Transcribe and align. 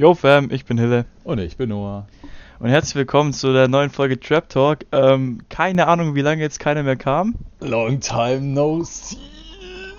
Yo 0.00 0.14
Fam, 0.14 0.48
ich 0.50 0.64
bin 0.64 0.78
Hille. 0.78 1.04
Und 1.24 1.40
ich 1.40 1.58
bin 1.58 1.68
Noah. 1.68 2.06
Und 2.58 2.70
herzlich 2.70 2.94
willkommen 2.94 3.34
zu 3.34 3.52
der 3.52 3.68
neuen 3.68 3.90
Folge 3.90 4.18
Trap 4.18 4.48
Talk. 4.48 4.78
Ähm, 4.92 5.42
keine 5.50 5.88
Ahnung, 5.88 6.14
wie 6.14 6.22
lange 6.22 6.40
jetzt 6.40 6.58
keiner 6.58 6.82
mehr 6.82 6.96
kam. 6.96 7.34
Long 7.60 8.00
time 8.00 8.40
no 8.40 8.82
see. 8.82 9.18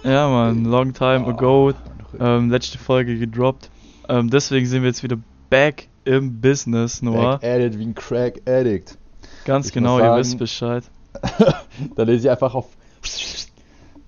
Ja, 0.03 0.27
man, 0.27 0.65
long 0.65 0.91
time 0.93 1.25
Oh. 1.27 1.29
ago. 1.29 1.73
Ähm, 2.19 2.49
letzte 2.49 2.79
Folge 2.79 3.19
gedroppt. 3.19 3.69
Ähm, 4.09 4.31
deswegen 4.31 4.65
sind 4.65 4.81
wir 4.81 4.87
jetzt 4.89 5.03
wieder 5.03 5.17
back 5.51 5.87
im 6.03 6.41
Business, 6.41 7.03
Noah. 7.03 7.37
Back 7.37 7.43
at 7.51 7.61
it 7.61 7.77
wie 7.77 7.83
ein 7.85 7.93
Crack 7.93 8.41
Addict. 8.49 8.97
Ganz 9.45 9.67
Ich 9.67 9.73
genau, 9.73 9.93
muss 9.93 10.01
ihr 10.01 10.05
sagen- 10.07 10.19
wisst 10.19 10.39
Bescheid. 10.39 10.83
da 11.95 12.01
lese 12.01 12.25
ich 12.25 12.31
einfach 12.31 12.55
auf 12.55 12.69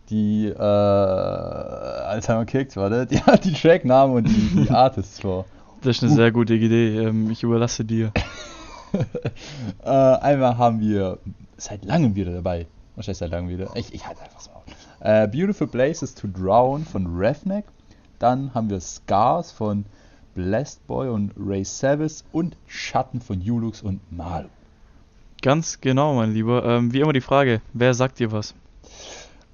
die 0.10 0.48
äh, 0.48 0.58
Alzheimer 0.60 2.46
kickt, 2.46 2.76
warte, 2.78 3.06
die, 3.12 3.22
die 3.44 3.54
Tracknamen 3.54 4.16
und 4.16 4.24
die, 4.28 4.64
die 4.66 4.70
Artists 4.72 5.20
vor. 5.20 5.46
Das 5.84 5.98
ist 5.98 6.04
eine 6.04 6.14
sehr 6.14 6.32
gute 6.32 6.54
Idee. 6.54 6.98
Ähm, 6.98 7.30
ich 7.30 7.44
überlasse 7.44 7.86
dir. 7.86 8.12
Äh, 9.84 9.90
einmal 9.90 10.60
haben 10.60 10.80
wir 10.80 11.18
seit 11.58 11.84
langem 11.84 12.14
wieder 12.14 12.32
dabei. 12.32 12.68
Wahrscheinlich 12.96 13.18
seit 13.18 13.32
langem 13.32 13.50
wieder. 13.50 13.76
Ich, 13.76 13.92
ich 13.92 14.06
halte 14.06 14.22
einfach 14.22 14.40
so 14.40 14.52
auf. 14.52 14.64
Äh, 15.00 15.28
Beautiful 15.28 15.66
Places 15.66 16.14
to 16.14 16.28
Drown 16.28 16.86
von 16.86 17.08
Ravneck. 17.10 17.66
Dann 18.20 18.54
haben 18.54 18.70
wir 18.70 18.80
Scars 18.80 19.52
von 19.52 19.86
Blessed 20.36 20.86
Boy 20.86 21.10
und 21.10 21.34
Ray 21.38 21.64
Savage 21.66 22.24
und 22.32 22.56
Schatten 22.68 23.20
von 23.20 23.42
Julux 23.42 23.82
und 23.82 24.00
Malu. 24.12 24.48
Ganz 25.42 25.82
genau, 25.82 26.14
mein 26.14 26.34
Lieber. 26.34 26.64
Ähm, 26.64 26.94
wie 26.94 27.00
immer 27.00 27.14
die 27.14 27.22
Frage, 27.22 27.62
wer 27.74 27.96
sagt 27.96 28.20
dir 28.20 28.32
was? 28.32 28.54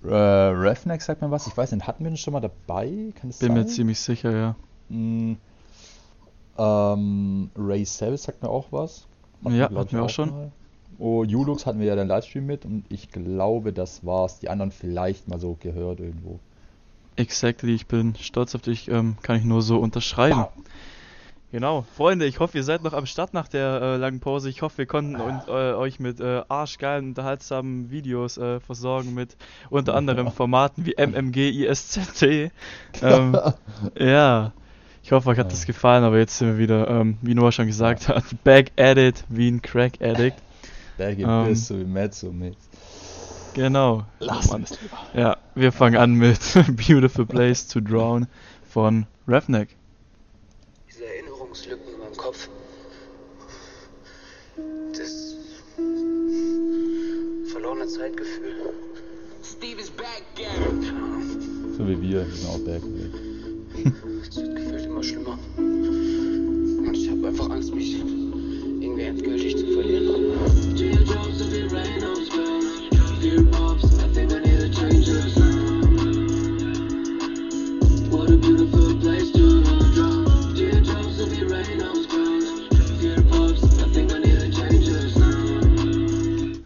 Äh, 0.04 0.14
Ravneck 0.14 1.02
sagt 1.02 1.22
mir 1.22 1.32
was. 1.32 1.48
Ich 1.48 1.56
weiß 1.56 1.72
nicht, 1.72 1.88
hatten 1.88 2.04
wir 2.04 2.12
den 2.12 2.18
schon 2.18 2.34
mal 2.34 2.42
dabei? 2.42 3.14
Kann 3.16 3.30
es 3.30 3.40
Bin 3.40 3.50
sein? 3.50 3.58
mir 3.58 3.66
ziemlich 3.68 4.00
sicher, 4.00 4.32
ja. 4.32 4.56
Mm, 4.90 5.36
ähm, 6.60 7.50
Ray 7.58 7.86
Savage 7.86 8.18
sagt 8.18 8.44
mir 8.44 8.50
auch 8.50 8.68
was. 8.72 9.08
Hatten 9.44 9.56
Ja, 9.56 9.70
hatten 9.70 9.92
wir 9.92 10.04
auch 10.04 10.10
schon. 10.10 10.30
mal. 10.30 10.52
Oh, 10.98 11.24
Julux 11.24 11.66
hatten 11.66 11.80
wir 11.80 11.88
ja 11.88 11.96
den 11.96 12.10
Livestream 12.10 12.46
mit 12.46 12.66
und 12.66 12.84
ich 12.90 13.10
glaube, 13.10 13.72
das 13.72 14.06
war's. 14.06 14.40
Die 14.40 14.50
anderen 14.50 14.72
vielleicht 14.72 15.30
mal 15.30 15.40
so 15.40 15.56
gehört 15.60 16.02
irgendwo. 16.02 16.40
Exactly, 17.16 17.74
ich 17.74 17.88
bin 17.88 18.16
stolz 18.16 18.54
auf 18.56 18.62
dich, 18.62 18.90
ähm, 18.90 19.16
kann 19.22 19.38
ich 19.38 19.46
nur 19.46 19.62
so 19.62 19.78
unterschreiben. 19.80 20.46
Genau, 21.52 21.84
Freunde, 21.96 22.26
ich 22.26 22.40
hoffe, 22.40 22.60
ihr 22.60 22.64
seid 22.64 22.84
noch 22.84 22.94
am 22.94 23.08
Start 23.08 23.34
nach 23.34 23.48
der 23.48 23.82
äh, 23.82 23.96
langen 23.98 24.20
Pause. 24.20 24.50
Ich 24.50 24.62
hoffe, 24.62 24.80
wir 24.80 24.86
konnten 24.86 25.16
und, 25.16 25.48
äh, 25.48 25.74
euch 25.74 26.00
mit 26.00 26.20
äh, 26.20 26.44
arschgeilen, 26.48 27.08
unterhaltsamen 27.10 27.90
Videos 27.90 28.38
äh, 28.38 28.60
versorgen, 28.60 29.16
mit 29.16 29.36
unter 29.72 29.96
anderem 29.96 30.32
Formaten 30.32 30.86
wie 30.86 30.96
MMG, 30.98 31.50
ISZT. 31.66 32.52
Ähm, 33.02 33.38
ja, 33.98 34.52
ich 35.10 35.12
hoffe, 35.12 35.30
euch 35.30 35.40
hat 35.40 35.52
das 35.52 35.66
gefallen, 35.66 36.04
aber 36.04 36.20
jetzt 36.20 36.38
sind 36.38 36.50
wir 36.50 36.58
wieder, 36.60 36.88
ähm, 36.88 37.18
wie 37.24 37.34
Noah 37.34 37.52
schon 37.52 37.66
gesagt 37.66 38.08
hat, 38.10 38.24
back 38.44 38.72
at 38.78 39.00
it, 39.00 39.24
wie 39.28 39.50
ein 39.50 39.60
Crack 39.60 39.94
Addict. 40.04 40.38
Der 41.00 41.16
geht 41.16 41.26
Ähm, 41.28 41.56
so 41.56 41.80
wie 41.80 41.84
Mezzo 41.84 42.32
mit. 42.32 42.56
Genau. 43.56 44.06
Lass 44.20 44.46
es 44.54 44.80
lieber. 44.80 45.00
Ja, 45.16 45.38
wir 45.56 45.72
fangen 45.72 45.98
an 45.98 46.14
mit 46.14 46.40
Beautiful 46.88 47.26
Place 47.26 47.68
to 47.68 47.80
Drown 47.80 48.28
von 48.70 49.08
Ravneck. 49.28 49.70
Diese 50.88 51.04
Erinnerungslücken 51.06 51.92
in 51.92 52.00
meinem 52.00 52.16
Kopf. 52.16 52.48
Das 54.96 55.36
verlorene 57.52 57.88
Zeitgefühl. 57.88 58.74
Steve 59.44 59.82
is 59.82 59.90
back. 59.90 60.22
So 61.76 61.88
wie 61.88 62.00
wir, 62.00 62.28
auch 62.48 62.60
back. 62.60 62.84
Immer 65.00 65.08
schlimmer. 65.08 65.40
Und 65.56 66.94
ich 66.94 67.10
habe 67.10 67.28
einfach 67.30 67.50
Angst, 67.50 67.74
mich 67.74 68.00
irgendwie 68.00 69.02
endgültig 69.04 69.56
zu 69.56 69.66
verlieren. 69.68 70.08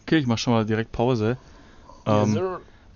Okay, 0.02 0.18
ich 0.18 0.26
mach 0.26 0.40
schon 0.40 0.54
mal 0.54 0.66
direkt 0.66 0.92
Pause. 0.92 1.38
Ähm, 2.08 2.42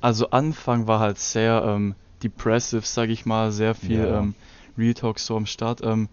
also 0.01 0.31
Anfang 0.31 0.88
war 0.88 1.00
halt 1.00 1.19
sehr 1.19 1.63
ähm, 1.63 1.94
depressive, 2.23 2.81
sag 2.85 3.09
ich 3.09 3.28
mal, 3.28 3.51
sehr 3.51 3.75
viel 3.75 4.00
Ja. 4.00 4.19
ähm, 4.22 4.33
Real 4.77 4.93
Talk 4.93 5.19
so 5.19 5.35
am 5.35 5.45
Start. 5.45 5.81
Ähm, 5.83 6.09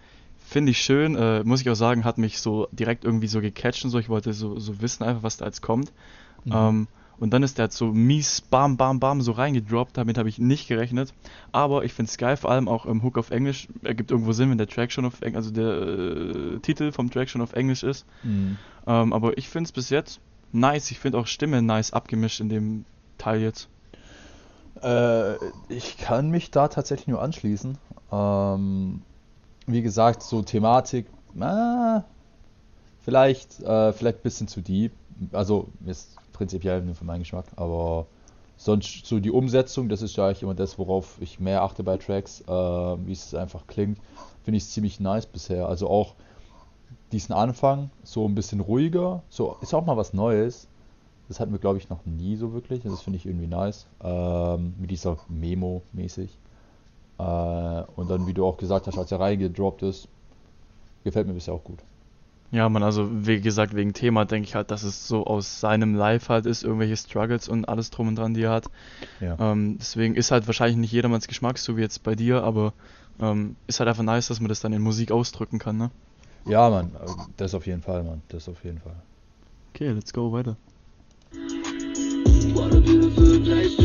Finde 0.47 0.73
ich 0.73 0.79
schön, 0.79 1.17
äh, 1.17 1.43
muss 1.43 1.63
ich 1.63 1.71
auch 1.71 1.75
sagen, 1.75 2.05
hat 2.05 2.19
mich 2.19 2.39
so 2.39 2.69
direkt 2.71 3.05
irgendwie 3.05 3.29
so 3.29 3.41
gecatcht 3.41 3.85
und 3.85 3.91
so. 3.91 3.99
Ich 3.99 4.11
wollte 4.11 4.35
so, 4.35 4.59
so 4.59 4.83
wissen 4.83 5.03
einfach, 5.03 5.23
was 5.23 5.39
da 5.39 5.47
jetzt 5.47 5.63
kommt. 5.63 5.91
Mhm. 6.45 6.53
Ähm, 6.53 6.89
und 7.19 7.31
dann 7.33 7.43
ist 7.43 7.59
der 7.59 7.65
halt 7.65 7.73
so 7.73 7.87
mies, 7.87 8.41
bam, 8.41 8.77
bam, 8.77 9.01
bam, 9.01 9.21
so 9.23 9.33
reingedroppt. 9.33 9.97
Damit 9.97 10.19
habe 10.19 10.29
ich 10.29 10.39
nicht 10.39 10.69
gerechnet. 10.69 11.15
Aber 11.53 11.85
ich 11.85 11.93
finde 11.93 12.11
es 12.11 12.19
geil, 12.19 12.37
vor 12.37 12.51
allem 12.51 12.69
auch 12.69 12.87
im 12.87 13.03
Hook 13.03 13.19
auf 13.19 13.31
Englisch. 13.31 13.69
Ergibt 13.83 14.11
irgendwo 14.11 14.33
Sinn, 14.33 14.51
wenn 14.51 14.59
der 14.59 14.67
Track 14.67 14.93
schon 14.93 15.05
auf 15.05 15.23
Englisch, 15.23 15.37
also 15.37 15.51
der 15.51 16.57
äh, 16.57 16.59
Titel 16.61 16.93
vom 16.93 17.11
Track 17.11 17.31
schon 17.31 17.41
auf 17.41 17.53
Englisch 17.53 17.83
ist. 17.83 18.05
Mhm. 18.23 18.59
Ähm, 18.87 19.13
aber 19.13 19.39
ich 19.39 19.49
finde 19.49 19.69
es 19.69 19.73
bis 19.73 19.91
jetzt 19.91 20.21
nice. 20.53 20.91
Ich 20.91 20.99
finde 20.99 21.19
auch 21.19 21.27
Stimme 21.27 21.63
nice 21.63 21.93
abgemischt 21.93 22.41
in 22.41 22.49
dem 22.49 22.85
Teil 23.17 23.41
jetzt. 23.41 23.69
Äh, 24.83 25.35
ich 25.69 25.99
kann 25.99 26.31
mich 26.31 26.51
da 26.51 26.69
tatsächlich 26.69 27.09
nur 27.09 27.23
anschließen. 27.23 27.79
Ähm, 28.13 29.03
wie 29.67 29.83
gesagt, 29.83 30.23
so 30.23 30.43
Thematik, 30.43 31.07
äh, 31.41 32.01
vielleicht, 33.01 33.61
äh, 33.61 33.93
vielleicht 33.93 34.19
ein 34.19 34.23
bisschen 34.23 34.49
zu 34.49 34.61
deep. 34.61 34.93
Also 35.33 35.69
ist 35.87 36.17
prinzipiell 36.33 36.83
nur 36.83 36.95
für 36.95 37.05
meinen 37.05 37.21
Geschmack, 37.21 37.47
aber 37.57 38.07
sonst 38.57 39.07
so 39.07 39.21
die 39.21 39.31
Umsetzung, 39.31 39.89
das 39.89 40.03
ist 40.03 40.17
ja 40.17 40.27
eigentlich 40.27 40.43
immer 40.43 40.55
das, 40.55 40.79
worauf 40.79 41.17
ich 41.21 41.41
mehr 41.41 41.63
achte 41.63 41.83
bei 41.83 41.97
Tracks, 41.97 42.41
äh, 42.43 42.53
wie 42.53 43.13
es 43.13 43.35
einfach 43.35 43.67
klingt, 43.67 43.99
finde 44.43 44.59
ich 44.59 44.69
ziemlich 44.69 45.01
nice 45.01 45.27
bisher. 45.27 45.69
Also 45.69 45.89
auch 45.89 46.15
diesen 47.13 47.35
Anfang, 47.35 47.91
so 48.03 48.27
ein 48.27 48.35
bisschen 48.35 48.61
ruhiger, 48.61 49.23
so 49.29 49.57
ist 49.61 49.75
auch 49.75 49.85
mal 49.85 49.97
was 49.97 50.13
Neues. 50.13 50.67
Das 51.29 51.41
hatten 51.41 51.53
wir, 51.53 51.59
glaube 51.59 51.79
ich, 51.79 51.89
noch 51.89 52.05
nie 52.05 52.37
so 52.37 52.53
wirklich. 52.53 52.83
Das 52.83 53.03
finde 53.03 53.19
ich 53.19 53.27
irgendwie 53.27 53.47
nice. 53.47 53.87
Ähm, 54.03 54.75
mit 54.79 54.91
dieser 54.91 55.17
Memo 55.29 55.83
mäßig. 55.93 56.37
Äh, 57.19 57.23
und 57.23 58.11
dann, 58.11 58.27
wie 58.27 58.35
du 58.35 58.45
auch 58.45 58.57
gesagt 58.57 58.87
hast, 58.87 58.99
als 58.99 59.11
er 59.13 59.21
reingedroppt 59.21 59.83
ist, 59.83 60.09
gefällt 61.05 61.27
mir 61.27 61.35
bisher 61.35 61.55
auch 61.55 61.65
gut. 61.65 61.79
Ja, 62.51 62.69
man, 62.69 62.83
also 62.83 63.09
wie 63.27 63.41
gesagt, 63.41 63.75
wegen 63.75 63.95
Thema 63.95 64.25
denke 64.27 64.47
ich 64.49 64.55
halt, 64.55 64.71
dass 64.71 64.85
es 64.85 65.09
so 65.09 65.27
aus 65.27 65.61
seinem 65.61 65.95
Life 65.95 66.33
halt 66.33 66.47
ist, 66.47 66.63
irgendwelche 66.63 66.97
Struggles 66.97 67.49
und 67.49 67.69
alles 67.69 67.91
drum 67.91 68.09
und 68.09 68.17
dran, 68.17 68.35
die 68.35 68.43
er 68.43 68.53
hat. 68.53 68.67
Ja. 69.21 69.37
Ähm, 69.41 69.79
deswegen 69.79 70.15
ist 70.15 70.31
halt 70.31 70.47
wahrscheinlich 70.47 70.77
nicht 70.77 70.93
jedermanns 70.93 71.27
Geschmack, 71.27 71.59
so 71.59 71.77
wie 71.77 71.81
jetzt 71.81 72.05
bei 72.05 72.15
dir, 72.15 72.45
aber 72.45 72.73
ähm, 73.21 73.57
ist 73.67 73.81
halt 73.81 73.89
einfach 73.89 74.05
nice, 74.05 74.29
dass 74.29 74.41
man 74.41 74.49
das 74.49 74.61
dann 74.61 74.73
in 74.73 74.83
Musik 74.83 75.11
ausdrücken 75.11 75.59
kann, 75.59 75.79
ne? 75.79 75.91
Ja, 76.47 76.71
Mann, 76.71 76.93
äh, 76.95 77.11
das 77.39 77.55
auf 77.55 77.67
jeden 77.67 77.83
Fall, 77.83 78.05
Mann. 78.05 78.23
Das 78.29 78.49
auf 78.49 78.63
jeden 78.65 78.79
Fall. 78.79 78.97
Okay, 79.73 79.91
let's 79.91 80.13
go 80.13 80.31
weiter. 80.31 80.57
What 82.53 82.75
a 82.75 82.81
beautiful 82.81 83.41
place 83.41 83.84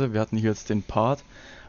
Pause. 0.00 0.12
Wir 0.12 0.20
hatten 0.20 0.36
hier 0.36 0.50
jetzt 0.50 0.70
den 0.70 0.82
Part. 0.82 1.22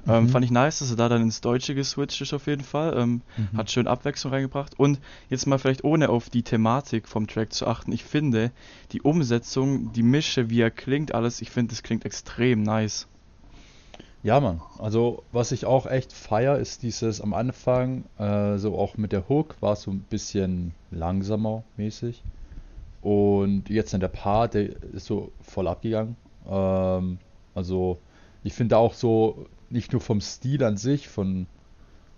Ähm, 0.08 0.24
Mhm. 0.24 0.30
Fand 0.30 0.46
ich 0.46 0.52
nice, 0.52 0.80
dass 0.80 0.90
er 0.90 0.96
da 0.96 1.10
dann 1.10 1.22
ins 1.22 1.42
Deutsche 1.42 1.76
geswitcht 1.76 2.22
ist 2.22 2.34
auf 2.34 2.48
jeden 2.48 2.64
Fall. 2.64 2.98
Ähm, 2.98 3.22
Mhm. 3.38 3.58
Hat 3.58 3.70
schön 3.70 3.88
Abwechslung 3.88 4.34
reingebracht. 4.34 4.80
Und 4.80 5.00
jetzt 5.30 5.46
mal 5.46 5.60
vielleicht 5.60 5.84
ohne 5.84 6.10
auf 6.10 6.30
die 6.30 6.42
Thematik 6.44 7.08
vom 7.08 7.28
Track 7.28 7.54
zu 7.54 7.68
achten. 7.68 7.92
Ich 7.92 8.04
finde, 8.04 8.52
die 8.94 9.02
Umsetzung, 9.02 9.94
die 9.94 10.02
Mische, 10.04 10.50
wie 10.50 10.62
er 10.62 10.72
klingt, 10.72 11.14
alles, 11.14 11.42
ich 11.42 11.52
finde, 11.52 11.72
das 11.72 11.84
klingt 11.84 12.06
extrem 12.06 12.64
nice. 12.64 13.08
Ja, 14.24 14.40
Mann. 14.40 14.62
Also, 14.80 15.24
was 15.32 15.52
ich 15.52 15.66
auch 15.66 15.86
echt 15.88 16.14
feier, 16.14 16.58
ist 16.58 16.84
dieses 16.84 17.22
am 17.22 17.34
Anfang, 17.34 18.04
äh, 18.20 18.58
so 18.58 18.78
auch 18.78 18.96
mit 18.98 19.12
der 19.12 19.28
Hook, 19.30 19.56
war 19.62 19.74
es 19.74 19.82
so 19.84 19.92
ein 19.92 20.00
bisschen 20.10 20.74
langsamer 20.92 21.64
mäßig. 21.78 22.22
Und 23.02 23.70
jetzt 23.70 23.94
in 23.96 24.00
der 24.00 24.10
Part, 24.10 24.54
der 24.54 24.70
ist 24.94 25.06
so 25.08 25.32
voll 25.42 25.68
abgegangen. 25.68 26.16
Ähm, 26.48 27.18
also, 27.56 28.00
ich 28.44 28.54
finde 28.54 28.78
auch 28.78 28.94
so, 28.94 29.48
nicht 29.70 29.92
nur 29.92 30.02
vom 30.02 30.22
Stil 30.22 30.64
an 30.64 30.78
sich, 30.78 31.08
von, 31.08 31.48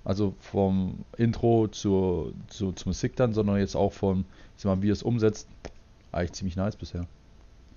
also 0.03 0.33
vom 0.39 1.05
Intro 1.17 1.67
zur, 1.67 2.33
zu, 2.47 2.71
zur 2.71 2.87
Musik 2.87 3.15
dann, 3.15 3.33
sondern 3.33 3.57
jetzt 3.57 3.75
auch 3.75 3.93
von, 3.93 4.25
ich 4.55 4.63
sag 4.63 4.75
mal, 4.75 4.81
wie 4.81 4.89
es 4.89 5.03
umsetzt, 5.03 5.47
eigentlich 6.11 6.33
ziemlich 6.33 6.55
nice 6.55 6.75
bisher. 6.75 7.05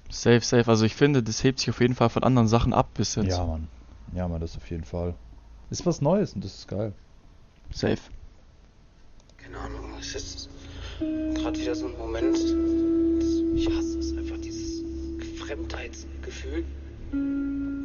Safe, 0.09 0.41
safe. 0.41 0.71
Also 0.71 0.85
ich 0.85 0.95
finde, 0.95 1.23
das 1.23 1.43
hebt 1.43 1.59
sich 1.59 1.71
auf 1.71 1.81
jeden 1.81 1.95
Fall 1.95 2.09
von 2.09 2.23
anderen 2.23 2.49
Sachen 2.49 2.73
ab 2.73 2.89
bis 2.95 3.17
jetzt. 3.17 3.29
Ja, 3.29 3.45
Mann. 3.45 3.69
Ja, 4.15 4.29
Mann, 4.29 4.41
das 4.41 4.57
auf 4.57 4.71
jeden 4.71 4.85
Fall. 4.85 5.15
Ist 5.71 5.85
was 5.85 6.01
Neues 6.01 6.33
und 6.35 6.45
das 6.45 6.55
ist 6.55 6.69
geil. 6.69 6.93
Safe. 7.73 7.99
Keine 9.37 9.59
Ahnung, 9.59 9.95
es 9.99 10.15
ist 10.15 10.49
gerade 10.99 11.59
wieder 11.59 11.75
so 11.75 11.87
ein 11.87 11.99
Moment. 11.99 12.39
Ich 13.57 13.69
hasse 13.69 13.99
es 13.99 14.17
einfach, 14.17 14.39
dieses 14.39 14.85
Fremdheitsgefühl. 15.41 16.65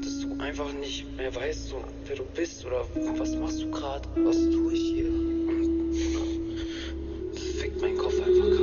Dass 0.04 0.20
du 0.20 0.36
einfach 0.40 0.72
nicht 0.74 1.06
mehr 1.18 1.34
weißt, 1.36 1.70
so, 1.70 1.84
wer 2.06 2.16
du 2.16 2.24
bist 2.36 2.66
oder 2.66 2.86
was 3.18 3.36
machst 3.36 3.62
du 3.62 3.72
gerade, 3.72 4.08
was 4.24 4.38
tue 4.38 4.74
ich 4.74 4.82
hier. 4.82 5.10
Das 7.34 7.44
fickt 7.62 7.82
meinen 7.82 7.98
Kopf 7.98 8.16
einfach 8.16 8.50
gerade. 8.50 8.61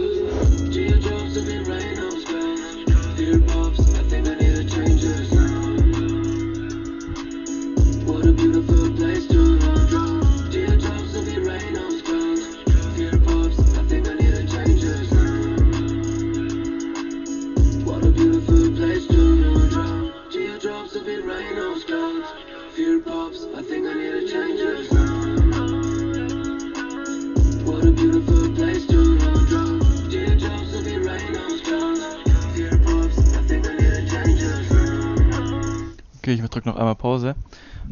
Drücke 36.58 36.68
noch 36.68 36.76
einmal 36.76 36.94
Pause. 36.96 37.34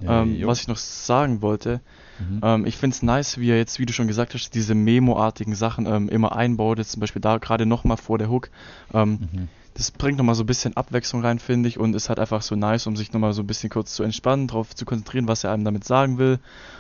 Ja, 0.03 0.23
ähm, 0.23 0.41
was 0.45 0.61
ich 0.61 0.69
noch 0.69 0.77
sagen 0.77 1.41
wollte, 1.43 1.81
Mhm. 2.19 2.41
ähm, 2.43 2.67
ich 2.67 2.77
finde 2.77 2.95
es 2.95 3.03
nice, 3.03 3.39
wie 3.39 3.51
er 3.51 3.59
jetzt, 3.59 3.79
wie 3.79 3.87
du 3.87 3.93
schon 3.93 4.09
gesagt 4.09 4.33
hast, 4.35 4.55
diese 4.55 4.75
Memo-artigen 4.75 5.55
Sachen 5.55 5.87
ähm, 5.87 6.09
immer 6.09 6.35
einbaut. 6.35 6.79
Jetzt 6.79 6.93
zum 6.93 7.01
Beispiel 7.01 7.21
da 7.21 7.37
gerade 7.39 7.67
nochmal 7.67 7.97
vor 7.99 8.19
der 8.19 8.31
Hook. 8.31 8.51
Ähm, 8.93 9.19
Mhm. 9.21 9.49
Das 9.75 9.91
bringt 9.91 10.17
nochmal 10.17 10.35
so 10.35 10.43
ein 10.43 10.47
bisschen 10.47 10.75
Abwechslung 10.75 11.21
rein, 11.21 11.39
finde 11.39 11.69
ich, 11.69 11.79
und 11.79 11.95
ist 11.95 12.09
halt 12.09 12.19
einfach 12.19 12.41
so 12.41 12.57
nice, 12.57 12.87
um 12.87 12.97
sich 12.97 13.13
nochmal 13.13 13.35
so 13.35 13.43
ein 13.43 13.47
bisschen 13.47 13.69
kurz 13.69 13.95
zu 13.95 14.03
entspannen, 14.03 14.47
darauf 14.49 14.75
zu 14.75 14.87
konzentrieren, 14.87 15.29
was 15.29 15.45
er 15.45 15.53
einem 15.53 15.65
damit 15.67 15.85
sagen 15.85 16.17
will. 16.17 16.39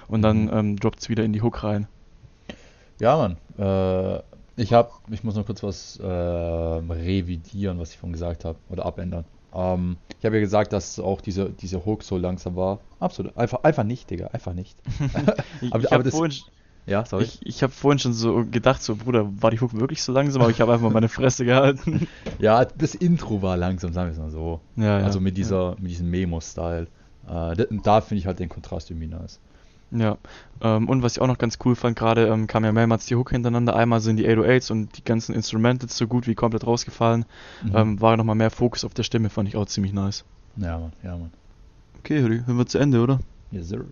Und 0.08 0.22
dann 0.22 0.44
Mhm. 0.44 0.50
ähm, 0.54 0.76
droppt 0.80 1.00
es 1.00 1.08
wieder 1.10 1.22
in 1.22 1.34
die 1.34 1.42
Hook 1.42 1.62
rein. 1.62 1.88
Ja, 2.98 3.16
Mann. 3.18 3.36
Äh, 3.58 4.22
ich 4.56 4.72
hab, 4.72 5.02
ich 5.10 5.22
muss 5.22 5.34
noch 5.34 5.44
kurz 5.44 5.62
was 5.62 5.98
äh, 5.98 6.06
revidieren, 6.06 7.78
was 7.78 7.90
ich 7.90 7.98
vorhin 7.98 8.14
gesagt 8.14 8.46
habe, 8.46 8.58
oder 8.70 8.86
abändern. 8.86 9.26
Ähm, 9.56 9.96
ich 10.18 10.24
habe 10.26 10.36
ja 10.36 10.40
gesagt, 10.40 10.72
dass 10.72 10.98
auch 11.00 11.20
diese, 11.20 11.50
diese 11.50 11.84
Hook 11.86 12.02
so 12.02 12.16
langsam 12.18 12.56
war. 12.56 12.80
Absolut. 13.00 13.36
Einfach, 13.36 13.62
einfach 13.64 13.84
nicht, 13.84 14.10
Digga. 14.10 14.28
Einfach 14.28 14.52
nicht. 14.52 14.76
Ich, 15.62 15.72
Aber- 15.72 15.84
ich 15.84 15.86
aber 15.86 15.90
habe 15.90 16.02
das- 16.04 16.14
vorhin, 16.14 16.36
Ja, 16.86 17.04
sorry. 17.04 17.24
ich, 17.24 17.40
ich 17.44 17.62
hab 17.62 17.72
vorhin 17.72 17.98
schon 17.98 18.12
so 18.12 18.44
gedacht, 18.50 18.82
so 18.82 18.94
Bruder, 18.96 19.26
war 19.42 19.50
die 19.50 19.60
Hook 19.60 19.72
wirklich 19.74 20.02
so 20.02 20.12
langsam, 20.12 20.42
aber 20.42 20.50
ich 20.50 20.60
habe 20.60 20.72
einfach 20.72 20.84
mal 20.84 20.92
meine 20.92 21.08
Fresse 21.08 21.44
gehalten. 21.44 22.06
Ja, 22.38 22.64
das 22.66 22.94
Intro 22.94 23.40
war 23.40 23.56
langsam, 23.56 23.92
sagen 23.94 24.08
wir 24.08 24.12
es 24.12 24.18
mal 24.18 24.30
so. 24.30 24.60
Ja, 24.76 24.98
ja. 25.00 25.04
Also 25.06 25.20
mit 25.20 25.36
dieser, 25.38 25.74
mit 25.80 25.90
diesem 25.90 26.10
Memo-Style. 26.10 26.86
Äh, 27.26 27.56
da 27.56 27.64
da 27.82 28.00
finde 28.02 28.20
ich 28.20 28.26
halt 28.26 28.38
den 28.38 28.48
Kontrast 28.50 28.90
irgendwie 28.90 29.08
nice. 29.08 29.40
Ja, 29.92 30.18
ähm, 30.60 30.88
und 30.88 31.02
was 31.02 31.12
ich 31.12 31.22
auch 31.22 31.26
noch 31.26 31.38
ganz 31.38 31.58
cool 31.64 31.76
fand, 31.76 31.96
gerade 31.96 32.26
ähm, 32.26 32.46
kam 32.46 32.64
ja 32.64 32.72
mehrmals 32.72 33.06
die 33.06 33.14
Hook 33.14 33.30
hintereinander. 33.30 33.76
Einmal 33.76 34.00
sind 34.00 34.16
die 34.16 34.28
808s 34.28 34.72
und 34.72 34.96
die 34.98 35.04
ganzen 35.04 35.34
Instrumentals 35.34 35.96
so 35.96 36.08
gut 36.08 36.26
wie 36.26 36.34
komplett 36.34 36.66
rausgefallen. 36.66 37.24
Mhm. 37.62 37.76
Ähm, 37.76 38.00
war 38.00 38.16
nochmal 38.16 38.34
mehr 38.34 38.50
Fokus 38.50 38.84
auf 38.84 38.94
der 38.94 39.04
Stimme, 39.04 39.30
fand 39.30 39.48
ich 39.48 39.56
auch 39.56 39.66
ziemlich 39.66 39.92
nice. 39.92 40.24
Ja, 40.56 40.78
Mann. 40.78 40.92
Ja, 41.02 41.16
Mann. 41.16 41.30
Okay, 42.00 42.20
Hürri, 42.20 42.42
hören 42.44 42.58
wir 42.58 42.66
zu 42.66 42.78
Ende, 42.78 43.00
oder? 43.00 43.20
Yes, 43.50 43.68
sir. 43.68 43.84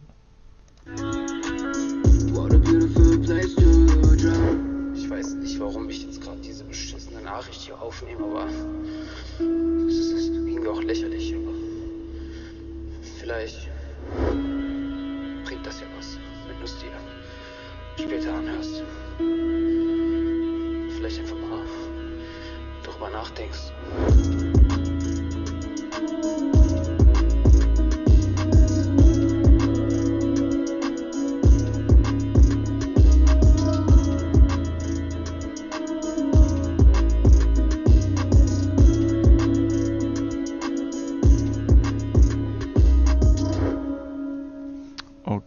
Ich 4.95 5.11
weiß 5.11 5.35
nicht, 5.35 5.61
warum 5.61 5.89
ich 5.89 6.05
jetzt 6.05 6.21
gerade 6.21 6.41
diese 6.41 6.65
beschissene 6.65 7.21
Nachricht 7.23 7.61
hier 7.61 7.81
aufnehme, 7.81 8.25
aber 8.25 8.47
es 9.89 9.95
ist 9.95 10.29
irgendwie 10.35 10.69
auch 10.69 10.83
lächerlich. 10.83 11.35
Aber 11.35 11.53
vielleicht 13.21 13.69
das 15.65 15.81
ja 15.81 15.87
was, 15.97 16.19
wenn 16.47 16.59
du 16.59 16.65
es 16.65 16.79
dir 16.79 16.93
später 17.99 18.35
anhörst. 18.35 18.83
Vielleicht 20.97 21.19
einfach 21.21 21.37
mal 21.37 21.65
darüber 22.83 23.11
nachdenkst. 23.11 24.64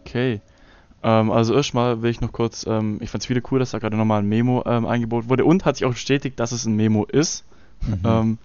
Okay. 0.08 0.40
Ähm, 1.02 1.30
also 1.30 1.54
erstmal 1.54 2.02
will 2.02 2.10
ich 2.10 2.20
noch 2.20 2.32
kurz, 2.32 2.66
ähm, 2.66 2.98
ich 3.00 3.10
fand 3.10 3.22
es 3.22 3.30
wieder 3.30 3.42
cool, 3.52 3.58
dass 3.58 3.70
da 3.70 3.78
gerade 3.78 3.96
nochmal 3.96 4.20
ein 4.22 4.28
Memo 4.28 4.64
ähm, 4.66 4.86
eingebaut 4.86 5.28
wurde 5.28 5.44
und 5.44 5.64
hat 5.64 5.76
sich 5.76 5.84
auch 5.84 5.92
bestätigt, 5.92 6.40
dass 6.40 6.52
es 6.52 6.64
ein 6.64 6.74
Memo 6.74 7.04
ist, 7.04 7.44
Mhm. 7.86 8.00
ähm, 8.04 8.38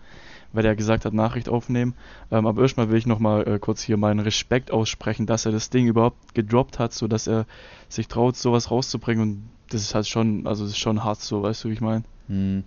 weil 0.52 0.64
er 0.64 0.76
gesagt 0.76 1.06
hat, 1.06 1.14
Nachricht 1.14 1.50
aufnehmen. 1.50 1.96
Ähm, 2.30 2.46
aber 2.46 2.62
erstmal 2.62 2.92
will 2.92 2.98
ich 3.00 3.08
nochmal 3.08 3.48
äh, 3.48 3.58
kurz 3.58 3.82
hier 3.82 3.98
meinen 3.98 4.20
Respekt 4.20 4.70
aussprechen, 4.70 5.26
dass 5.26 5.48
er 5.48 5.52
das 5.52 5.72
Ding 5.72 5.88
überhaupt 5.88 6.36
gedroppt 6.36 6.78
hat, 6.78 6.94
so 6.94 7.08
dass 7.08 7.26
er 7.26 7.48
sich 7.90 8.08
traut, 8.08 8.36
sowas 8.36 8.70
rauszubringen 8.70 9.22
und 9.24 9.50
das 9.70 9.82
ist 9.82 9.96
halt 9.96 10.08
schon, 10.08 10.46
also 10.46 10.64
das 10.66 10.74
ist 10.74 10.78
schon 10.78 11.04
hart 11.04 11.20
so, 11.22 11.42
weißt 11.42 11.64
du, 11.64 11.70
wie 11.70 11.74
ich 11.74 11.82
meine? 11.82 12.04
Mhm. 12.28 12.64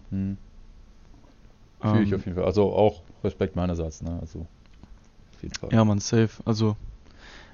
Fühle 1.81 2.03
ich 2.03 2.11
Ähm, 2.13 2.19
auf 2.19 2.25
jeden 2.25 2.35
Fall. 2.35 2.45
Also 2.45 2.73
auch 2.73 3.03
Respekt 3.23 3.55
meinerseits, 3.55 4.03
ne? 4.03 4.19
Also 4.21 4.41
auf 4.41 5.43
jeden 5.43 5.55
Fall. 5.55 5.73
Ja, 5.73 5.85
man, 5.85 6.01
safe. 6.01 6.31
Also, 6.45 6.77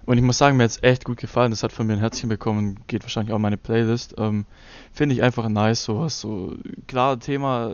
und 0.06 0.18
ich 0.18 0.22
muss 0.24 0.38
sagen, 0.38 0.56
mir 0.56 0.64
hat 0.64 0.70
es 0.72 0.82
echt 0.82 1.04
gut 1.04 1.18
gefallen. 1.18 1.50
Das 1.50 1.62
hat 1.62 1.72
von 1.72 1.86
mir 1.86 1.94
ein 1.94 1.98
Herzchen 2.00 2.28
bekommen, 2.28 2.80
geht 2.86 3.02
wahrscheinlich 3.04 3.32
auch 3.32 3.36
in 3.36 3.42
meine 3.42 3.56
Playlist. 3.56 4.14
Ähm, 4.18 4.46
Finde 4.92 5.14
ich 5.14 5.22
einfach 5.22 5.48
nice, 5.48 5.84
sowas. 5.84 6.20
So, 6.20 6.56
klar, 6.86 7.18
Thema 7.20 7.72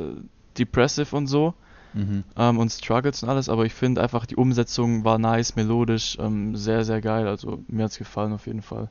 Depressive 0.58 1.14
und 1.16 1.26
so 1.26 1.54
Mhm. 1.94 2.24
ähm, 2.36 2.58
und 2.58 2.70
Struggles 2.70 3.22
und 3.22 3.28
alles, 3.30 3.48
aber 3.48 3.64
ich 3.64 3.74
finde 3.74 4.02
einfach, 4.02 4.26
die 4.26 4.36
Umsetzung 4.36 5.04
war 5.04 5.18
nice, 5.18 5.56
melodisch, 5.56 6.18
ähm, 6.20 6.54
sehr, 6.56 6.84
sehr 6.84 7.00
geil. 7.00 7.26
Also, 7.26 7.64
mir 7.68 7.84
hat 7.84 7.92
es 7.92 7.98
gefallen 7.98 8.32
auf 8.32 8.46
jeden 8.46 8.62
Fall. 8.62 8.90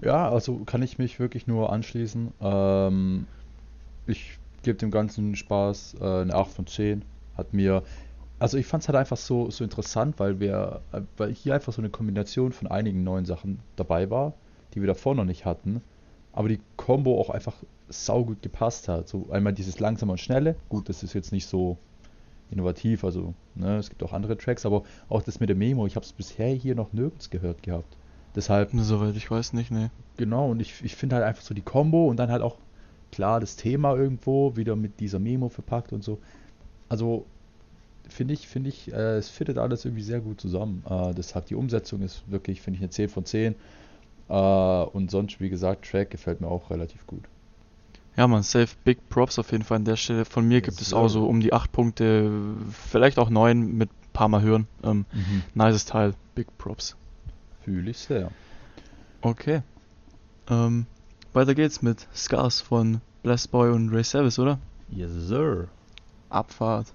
Ja, 0.00 0.28
also 0.30 0.64
kann 0.64 0.82
ich 0.82 0.98
mich 0.98 1.18
wirklich 1.18 1.46
nur 1.46 1.72
anschließen. 1.72 2.32
Ähm, 2.40 3.26
ich 4.06 4.38
gebe 4.62 4.78
dem 4.78 4.90
Ganzen 4.90 5.34
Spaß, 5.36 5.96
äh, 6.00 6.22
eine 6.22 6.34
8 6.34 6.50
von 6.52 6.66
10. 6.66 7.04
Hat 7.36 7.52
mir, 7.52 7.82
also 8.38 8.56
ich 8.56 8.66
fand 8.66 8.82
es 8.82 8.88
halt 8.88 8.96
einfach 8.96 9.16
so, 9.16 9.50
so 9.50 9.64
interessant, 9.64 10.18
weil 10.18 10.40
wir, 10.40 10.80
weil 11.16 11.34
hier 11.34 11.54
einfach 11.54 11.72
so 11.72 11.82
eine 11.82 11.90
Kombination 11.90 12.52
von 12.52 12.68
einigen 12.68 13.02
neuen 13.02 13.24
Sachen 13.24 13.60
dabei 13.76 14.10
war, 14.10 14.34
die 14.74 14.80
wir 14.80 14.86
davor 14.86 15.14
noch 15.14 15.24
nicht 15.24 15.44
hatten. 15.44 15.82
Aber 16.32 16.48
die 16.48 16.60
Combo 16.76 17.20
auch 17.20 17.30
einfach 17.30 17.54
saugut 17.88 18.42
gepasst 18.42 18.88
hat. 18.88 19.08
So 19.08 19.28
einmal 19.30 19.52
dieses 19.52 19.80
langsame 19.80 20.12
und 20.12 20.18
schnelle. 20.18 20.56
Gut, 20.68 20.88
das 20.88 21.02
ist 21.02 21.14
jetzt 21.14 21.32
nicht 21.32 21.46
so 21.46 21.78
innovativ, 22.50 23.04
also 23.04 23.34
ne, 23.54 23.76
es 23.76 23.90
gibt 23.90 24.02
auch 24.02 24.12
andere 24.12 24.36
Tracks, 24.36 24.64
aber 24.64 24.84
auch 25.08 25.22
das 25.22 25.40
mit 25.40 25.48
der 25.48 25.56
Memo, 25.56 25.86
ich 25.86 25.96
habe 25.96 26.06
es 26.06 26.12
bisher 26.12 26.48
hier 26.54 26.74
noch 26.74 26.92
nirgends 26.92 27.28
gehört 27.28 27.62
gehabt. 27.62 27.96
Deshalb 28.34 28.70
Soweit 28.72 29.16
ich 29.16 29.30
weiß 29.30 29.52
nicht, 29.52 29.70
ne. 29.70 29.90
Genau, 30.16 30.50
und 30.50 30.60
ich, 30.60 30.82
ich 30.84 30.96
finde 30.96 31.16
halt 31.16 31.24
einfach 31.24 31.42
so 31.42 31.54
die 31.54 31.62
Combo 31.62 32.06
und 32.08 32.16
dann 32.16 32.30
halt 32.30 32.42
auch 32.42 32.56
klar 33.10 33.40
das 33.40 33.56
Thema 33.56 33.94
irgendwo 33.94 34.56
wieder 34.56 34.76
mit 34.76 35.00
dieser 35.00 35.18
Memo 35.18 35.48
verpackt 35.48 35.92
und 35.92 36.04
so. 36.04 36.18
Also 36.88 37.26
finde 38.08 38.34
ich, 38.34 38.48
finde 38.48 38.68
ich, 38.70 38.92
äh, 38.92 39.16
es 39.16 39.28
fittet 39.28 39.58
alles 39.58 39.84
irgendwie 39.84 40.02
sehr 40.02 40.20
gut 40.20 40.40
zusammen. 40.40 40.82
Äh, 40.88 41.14
deshalb 41.14 41.46
die 41.46 41.54
Umsetzung 41.54 42.02
ist 42.02 42.22
wirklich, 42.30 42.60
finde 42.60 42.76
ich, 42.78 42.82
eine 42.82 42.90
10 42.90 43.08
von 43.08 43.24
10. 43.24 43.54
Äh, 44.28 44.32
und 44.34 45.10
sonst, 45.10 45.40
wie 45.40 45.48
gesagt, 45.50 45.88
Track 45.88 46.10
gefällt 46.10 46.40
mir 46.40 46.48
auch 46.48 46.70
relativ 46.70 47.06
gut. 47.06 47.24
Ja, 48.16 48.26
man, 48.26 48.42
safe 48.42 48.74
Big 48.84 49.08
Props 49.08 49.38
auf 49.38 49.52
jeden 49.52 49.62
Fall 49.64 49.76
an 49.76 49.84
der 49.84 49.96
Stelle. 49.96 50.24
Von 50.24 50.46
mir 50.48 50.60
gibt 50.60 50.80
Yes, 50.80 50.88
es 50.88 50.92
auch 50.92 51.08
so 51.08 51.26
um 51.28 51.40
die 51.40 51.52
8 51.52 51.70
Punkte, 51.70 52.30
vielleicht 52.72 53.18
auch 53.18 53.30
9 53.30 53.72
mit 53.76 53.90
paar 54.12 54.28
Mal 54.28 54.42
hören. 54.42 54.66
Ähm, 54.82 55.06
Mhm. 55.12 55.44
nices 55.54 55.84
Teil, 55.84 56.14
Big 56.34 56.48
Props. 56.58 56.96
Fühle 57.62 57.90
ich 57.90 57.98
sehr. 57.98 58.32
Okay. 59.20 59.62
Ähm, 60.48 60.86
weiter 61.32 61.54
geht's 61.54 61.82
mit 61.82 62.08
Scars 62.14 62.60
von 62.60 63.00
Blessed 63.22 63.50
Boy 63.52 63.70
und 63.70 63.90
Ray 63.90 64.02
Savage, 64.02 64.40
oder? 64.40 64.58
Yes, 64.88 65.10
sir. 65.12 65.68
Abfahrt. 66.30 66.92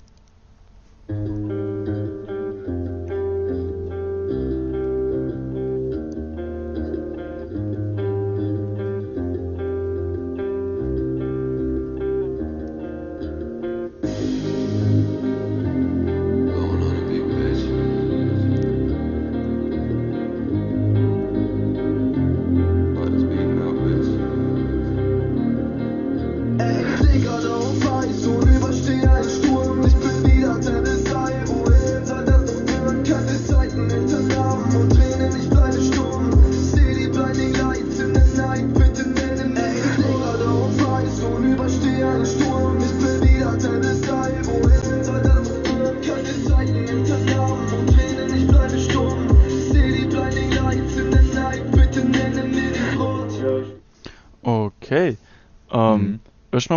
Thank 1.08 2.30
you. 2.30 2.43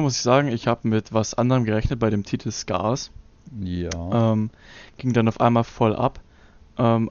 Muss 0.06 0.14
ich 0.14 0.22
sagen, 0.22 0.46
ich 0.46 0.68
habe 0.68 0.86
mit 0.86 1.12
was 1.12 1.34
anderem 1.34 1.64
gerechnet 1.64 1.98
bei 1.98 2.10
dem 2.10 2.22
Titel 2.22 2.52
Scars. 2.52 3.10
Ja. 3.60 4.32
Ähm, 4.32 4.50
ging 4.98 5.12
dann 5.12 5.26
auf 5.26 5.40
einmal 5.40 5.64
voll 5.64 5.96
ab. 5.96 6.20
Ähm, 6.78 7.10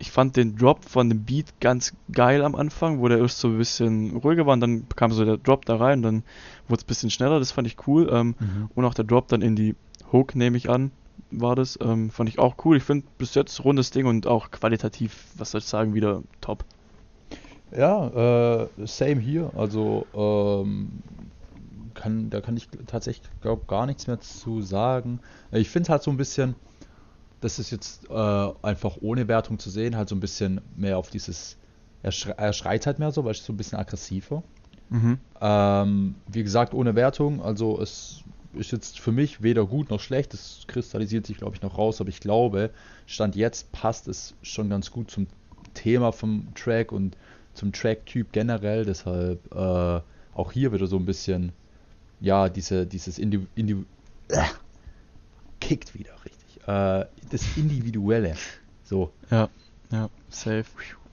ich 0.00 0.10
fand 0.10 0.36
den 0.36 0.56
Drop 0.56 0.84
von 0.84 1.08
dem 1.08 1.22
Beat 1.22 1.60
ganz 1.60 1.94
geil 2.10 2.42
am 2.42 2.56
Anfang, 2.56 2.98
wo 2.98 3.06
der 3.06 3.18
erst 3.18 3.38
so 3.38 3.46
ein 3.46 3.58
bisschen 3.58 4.16
ruhiger 4.16 4.44
war 4.44 4.54
und 4.54 4.60
dann 4.60 4.88
kam 4.96 5.12
so 5.12 5.24
der 5.24 5.36
Drop 5.36 5.64
da 5.66 5.76
rein, 5.76 6.02
dann 6.02 6.24
wurde 6.66 6.80
es 6.80 6.84
ein 6.84 6.88
bisschen 6.88 7.10
schneller, 7.10 7.38
das 7.38 7.52
fand 7.52 7.68
ich 7.68 7.76
cool. 7.86 8.10
Ähm, 8.12 8.34
Mhm. 8.40 8.70
Und 8.74 8.84
auch 8.84 8.94
der 8.94 9.04
Drop 9.04 9.28
dann 9.28 9.40
in 9.40 9.54
die 9.54 9.76
Hook, 10.10 10.34
nehme 10.34 10.56
ich 10.56 10.68
an, 10.68 10.90
war 11.30 11.54
das. 11.54 11.78
Ähm, 11.80 12.10
fand 12.10 12.28
ich 12.28 12.40
auch 12.40 12.56
cool. 12.64 12.76
Ich 12.76 12.82
finde 12.82 13.06
bis 13.18 13.36
jetzt 13.36 13.64
rundes 13.64 13.92
Ding 13.92 14.06
und 14.06 14.26
auch 14.26 14.50
qualitativ, 14.50 15.26
was 15.36 15.52
soll 15.52 15.60
ich 15.60 15.66
sagen, 15.66 15.94
wieder 15.94 16.24
top. 16.40 16.64
Ja, 17.70 18.62
äh, 18.64 18.68
same 18.84 19.20
hier. 19.20 19.52
Also, 19.56 20.06
ähm, 20.12 20.90
kann, 22.02 22.30
da 22.30 22.40
kann 22.40 22.56
ich 22.56 22.68
tatsächlich, 22.86 23.28
glaube 23.40 23.62
gar 23.66 23.86
nichts 23.86 24.06
mehr 24.06 24.20
zu 24.20 24.60
sagen. 24.60 25.20
Ich 25.52 25.70
finde 25.70 25.90
halt 25.90 26.02
so 26.02 26.10
ein 26.10 26.16
bisschen, 26.16 26.56
das 27.40 27.58
ist 27.58 27.70
jetzt 27.70 28.10
äh, 28.10 28.48
einfach 28.62 28.96
ohne 29.00 29.28
Wertung 29.28 29.58
zu 29.58 29.70
sehen, 29.70 29.96
halt 29.96 30.08
so 30.08 30.16
ein 30.16 30.20
bisschen 30.20 30.60
mehr 30.76 30.98
auf 30.98 31.10
dieses, 31.10 31.56
er, 32.02 32.12
schrei 32.12 32.32
er 32.32 32.52
schreit 32.52 32.86
halt 32.86 32.98
mehr 32.98 33.12
so, 33.12 33.24
weil 33.24 33.32
es 33.32 33.44
so 33.44 33.52
ein 33.52 33.56
bisschen 33.56 33.78
aggressiver. 33.78 34.42
Mhm. 34.90 35.18
Ähm, 35.40 36.14
wie 36.26 36.42
gesagt, 36.42 36.74
ohne 36.74 36.94
Wertung, 36.94 37.40
also 37.40 37.80
es 37.80 38.24
ist 38.52 38.72
jetzt 38.72 38.98
für 38.98 39.12
mich 39.12 39.42
weder 39.42 39.64
gut 39.64 39.88
noch 39.90 40.00
schlecht, 40.00 40.34
es 40.34 40.64
kristallisiert 40.66 41.26
sich, 41.26 41.38
glaube 41.38 41.54
ich, 41.54 41.62
noch 41.62 41.78
raus, 41.78 42.00
aber 42.00 42.10
ich 42.10 42.20
glaube, 42.20 42.70
Stand 43.06 43.36
jetzt 43.36 43.72
passt 43.72 44.08
es 44.08 44.34
schon 44.42 44.68
ganz 44.68 44.90
gut 44.90 45.10
zum 45.10 45.28
Thema 45.74 46.12
vom 46.12 46.48
Track 46.54 46.92
und 46.92 47.16
zum 47.54 47.72
Track-Typ 47.72 48.32
generell, 48.32 48.84
deshalb 48.84 49.40
äh, 49.54 50.00
auch 50.34 50.52
hier 50.52 50.72
wieder 50.72 50.86
so 50.86 50.96
ein 50.96 51.06
bisschen, 51.06 51.52
ja, 52.22 52.48
diese, 52.48 52.86
dieses 52.86 53.18
Indiv 53.18 53.42
Indiv 53.54 53.84
äh, 54.28 54.44
kickt 55.60 55.94
wieder 55.94 56.12
richtig, 56.24 56.60
äh, 56.66 57.04
das 57.30 57.56
Individuelle, 57.56 58.36
so. 58.84 59.12
Ja, 59.30 59.48
ja, 59.90 60.08
safe. 60.30 60.64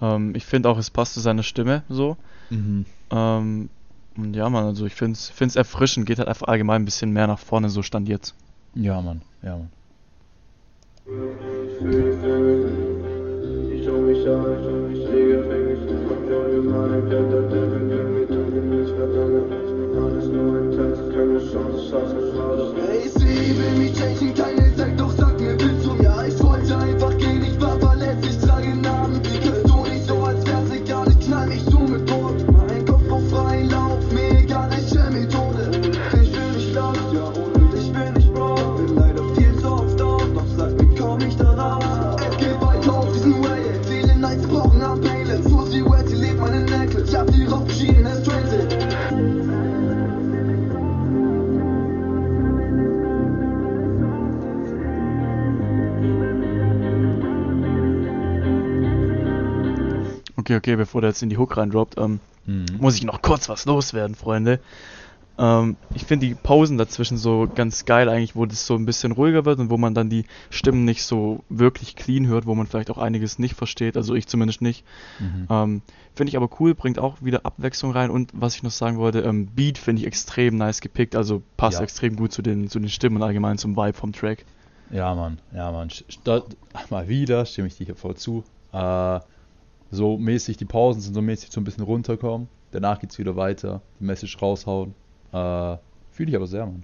Ähm, 0.02 0.34
ich 0.36 0.46
finde 0.46 0.70
auch, 0.70 0.78
es 0.78 0.90
passt 0.90 1.16
zu 1.16 1.20
seiner 1.20 1.44
Stimme 1.44 1.84
so. 1.90 2.16
Mhm. 2.50 2.86
Ähm, 3.12 3.70
und 4.16 4.34
ja, 4.36 4.50
man, 4.50 4.66
also 4.66 4.86
ich 4.86 4.96
finde 4.96 5.18
es 5.18 5.56
erfrischend, 5.56 6.06
geht 6.06 6.20
halt 6.20 6.28
einfach 6.28 6.48
allgemein 6.48 6.82
ein 6.84 6.86
bisschen 6.86 7.12
mehr 7.12 7.28
nach 7.28 7.40
vorne, 7.40 7.70
so 7.70 7.82
stand 7.82 8.08
jetzt. 8.08 8.36
Ja, 8.76 9.02
Mann, 9.02 9.22
ja, 9.42 9.58
Mann. 9.58 9.70
Ich 13.72 13.86
schau 13.86 14.00
mich 14.02 14.28
an, 14.28 14.92
ich 14.92 15.00
liege 15.10 15.38
Gefängnis 15.38 15.90
und 15.90 16.30
neue 16.30 16.62
Mann, 16.62 17.10
blätter 17.10 17.42
der 17.50 17.72
Wind 17.72 17.90
mit 18.14 18.30
dem 18.30 18.84
ich 18.84 18.90
verlange. 18.90 19.40
Alles 19.42 19.52
nur 19.52 19.60
ein 19.60 19.69
Test, 21.52 21.56
keine 21.56 22.94
Chance, 23.94 24.26
ich 24.26 24.40
hasse 24.40 24.49
Okay, 60.50 60.58
okay, 60.58 60.76
bevor 60.78 61.02
der 61.02 61.12
jetzt 61.12 61.22
in 61.22 61.30
die 61.30 61.38
Hook 61.38 61.58
reindroppt, 61.58 62.00
ähm, 62.00 62.20
Mhm. 62.48 62.66
muss 62.80 62.96
ich 62.96 63.04
noch 63.04 63.22
kurz 63.22 63.50
was 63.50 63.66
loswerden, 63.66 64.16
Freunde. 64.16 64.60
Ähm, 65.38 65.78
ich 65.94 66.06
finde 66.06 66.26
die 66.26 66.34
Pausen 66.34 66.80
dazwischen 66.80 67.18
so 67.18 67.48
ganz 67.54 67.86
geil 67.86 68.10
eigentlich, 68.10 68.36
wo 68.36 68.48
das 68.48 68.66
so 68.66 68.74
ein 68.74 68.88
bisschen 68.88 69.12
ruhiger 69.12 69.46
wird 69.46 69.60
und 69.60 69.70
wo 69.70 69.78
man 69.78 69.94
dann 69.94 70.10
die 70.10 70.26
Stimmen 70.50 70.86
nicht 70.86 71.04
so 71.04 71.44
wirklich 71.50 71.96
clean 71.96 72.26
hört, 72.26 72.48
wo 72.48 72.56
man 72.56 72.66
vielleicht 72.66 72.90
auch 72.90 72.98
einiges 72.98 73.38
nicht 73.38 73.54
versteht, 73.54 73.96
also 73.96 74.16
ich 74.16 74.26
zumindest 74.26 74.64
nicht. 74.64 74.84
Mhm. 75.20 75.46
Ähm, 75.52 75.82
finde 76.16 76.30
ich 76.32 76.36
aber 76.38 76.50
cool, 76.60 76.74
bringt 76.74 76.98
auch 76.98 77.22
wieder 77.22 77.46
Abwechslung 77.46 77.92
rein 77.92 78.10
und 78.10 78.32
was 78.34 78.56
ich 78.56 78.64
noch 78.64 78.72
sagen 78.72 78.98
wollte, 78.98 79.20
ähm, 79.20 79.46
Beat 79.54 79.78
finde 79.78 80.02
ich 80.02 80.08
extrem 80.08 80.58
nice 80.58 80.82
gepickt, 80.82 81.16
also 81.16 81.44
passt 81.58 81.78
Ja. 81.78 81.84
extrem 81.84 82.16
gut 82.16 82.34
zu 82.34 82.42
den, 82.42 82.70
zu 82.70 82.80
den 82.80 82.90
Stimmen 82.90 83.18
und 83.18 83.24
allgemein 83.24 83.60
zum 83.60 83.78
Vibe 83.78 83.94
vom 83.94 84.14
Track. 84.14 84.46
Ja, 84.90 85.14
Mann, 85.14 85.38
ja, 85.54 85.72
Mann. 85.72 85.90
St- 85.90 86.44
mal 86.90 87.08
wieder 87.08 87.46
stimme 87.46 87.68
ich 87.68 87.78
dir 87.78 87.86
hier 87.86 87.96
voll 87.96 88.16
zu. 88.16 88.44
Äh, 88.74 89.20
so 89.92 90.18
mäßig, 90.18 90.58
die 90.58 90.66
Pausen 90.66 91.02
sind 91.02 91.14
so 91.14 91.22
mäßig 91.22 91.52
so 91.52 91.60
ein 91.60 91.64
bisschen 91.64 91.84
runterkommen. 91.84 92.48
Danach 92.72 93.00
geht's 93.00 93.18
wieder 93.18 93.36
weiter. 93.36 93.82
Die 94.00 94.04
Message 94.06 94.40
raushauen. 94.42 94.94
Äh, 95.32 95.78
Fühle 96.12 96.30
ich 96.30 96.36
aber 96.36 96.48
sehr, 96.48 96.66
Mann. 96.66 96.84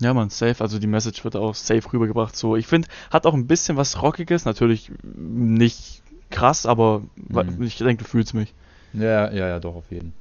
Ja, 0.00 0.12
man, 0.14 0.30
safe. 0.30 0.62
Also 0.62 0.78
die 0.78 0.86
Message 0.86 1.22
wird 1.24 1.36
auch 1.36 1.54
safe 1.54 1.92
rübergebracht. 1.92 2.34
So, 2.36 2.56
ich 2.56 2.66
finde, 2.66 2.88
hat 3.10 3.24
auch 3.26 3.34
ein 3.34 3.46
bisschen 3.46 3.76
was 3.76 4.02
Rockiges. 4.02 4.44
Natürlich 4.44 4.90
nicht 5.04 6.02
krass, 6.30 6.66
aber 6.66 7.02
Mhm. 7.16 7.62
ich 7.62 7.78
denke, 7.78 8.02
du 8.02 8.08
fühlst 8.08 8.34
mich. 8.34 8.52
Ja, 8.94 9.30
ja, 9.30 9.48
ja, 9.48 9.60
doch, 9.60 9.76
auf 9.76 9.90
jeden. 9.90 10.12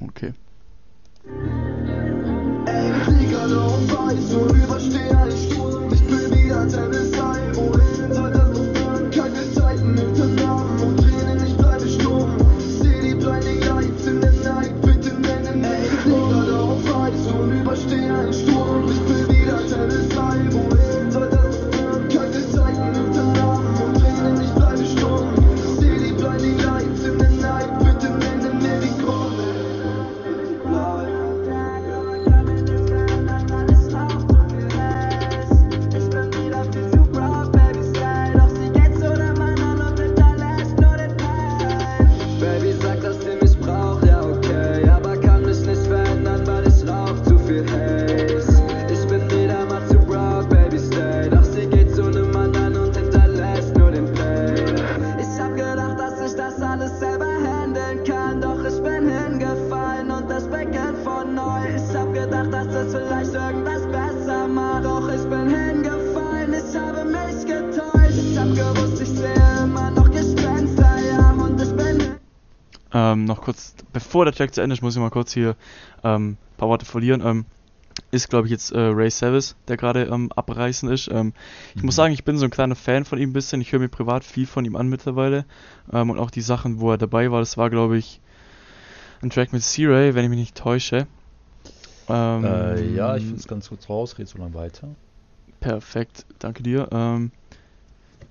Okay. 0.00 0.32
Ey, 2.66 2.92
bevor 74.10 74.24
der 74.24 74.34
Track 74.34 74.52
zu 74.52 74.60
Ende 74.60 74.74
ist, 74.74 74.82
muss 74.82 74.96
ich 74.96 75.00
mal 75.00 75.10
kurz 75.10 75.32
hier 75.32 75.54
ähm, 76.02 76.32
ein 76.32 76.38
paar 76.56 76.68
Worte 76.68 76.84
verlieren. 76.84 77.22
Ähm, 77.24 77.44
ist, 78.10 78.28
glaube 78.28 78.46
ich, 78.48 78.50
jetzt 78.50 78.72
äh, 78.72 78.78
Ray 78.80 79.08
Savis, 79.08 79.54
der 79.68 79.76
gerade 79.76 80.04
ähm, 80.04 80.32
abreißen 80.32 80.88
ist. 80.90 81.08
Ähm, 81.12 81.32
ich 81.76 81.84
muss 81.84 81.94
Mhm. 81.94 81.96
sagen, 81.96 82.12
ich 82.12 82.24
bin 82.24 82.36
so 82.36 82.44
ein 82.44 82.50
kleiner 82.50 82.74
Fan 82.74 83.04
von 83.04 83.18
ihm 83.20 83.30
ein 83.30 83.32
bisschen. 83.32 83.60
Ich 83.60 83.70
höre 83.70 83.78
mir 83.78 83.88
privat 83.88 84.24
viel 84.24 84.46
von 84.46 84.64
ihm 84.64 84.74
an 84.74 84.88
mittlerweile. 84.88 85.44
Ähm, 85.92 86.10
und 86.10 86.18
auch 86.18 86.32
die 86.32 86.40
Sachen, 86.40 86.80
wo 86.80 86.90
er 86.90 86.98
dabei 86.98 87.30
war, 87.30 87.38
das 87.40 87.56
war, 87.56 87.70
glaube 87.70 87.98
ich, 87.98 88.20
ein 89.22 89.30
Track 89.30 89.52
mit 89.52 89.62
C-Ray, 89.62 90.14
wenn 90.14 90.24
ich 90.24 90.30
mich 90.30 90.38
nicht 90.40 90.56
täusche. 90.56 91.06
Ähm, 92.08 92.74
Äh, 92.74 92.92
ja, 92.94 93.16
ich 93.16 93.24
finde 93.26 93.40
es 93.40 93.46
ganz 93.46 93.68
kurz 93.68 93.88
raus, 93.88 94.18
red 94.18 94.28
so 94.28 94.38
lange 94.38 94.54
weiter. 94.54 94.96
Perfekt, 95.60 96.26
danke 96.38 96.62
dir. 96.62 96.88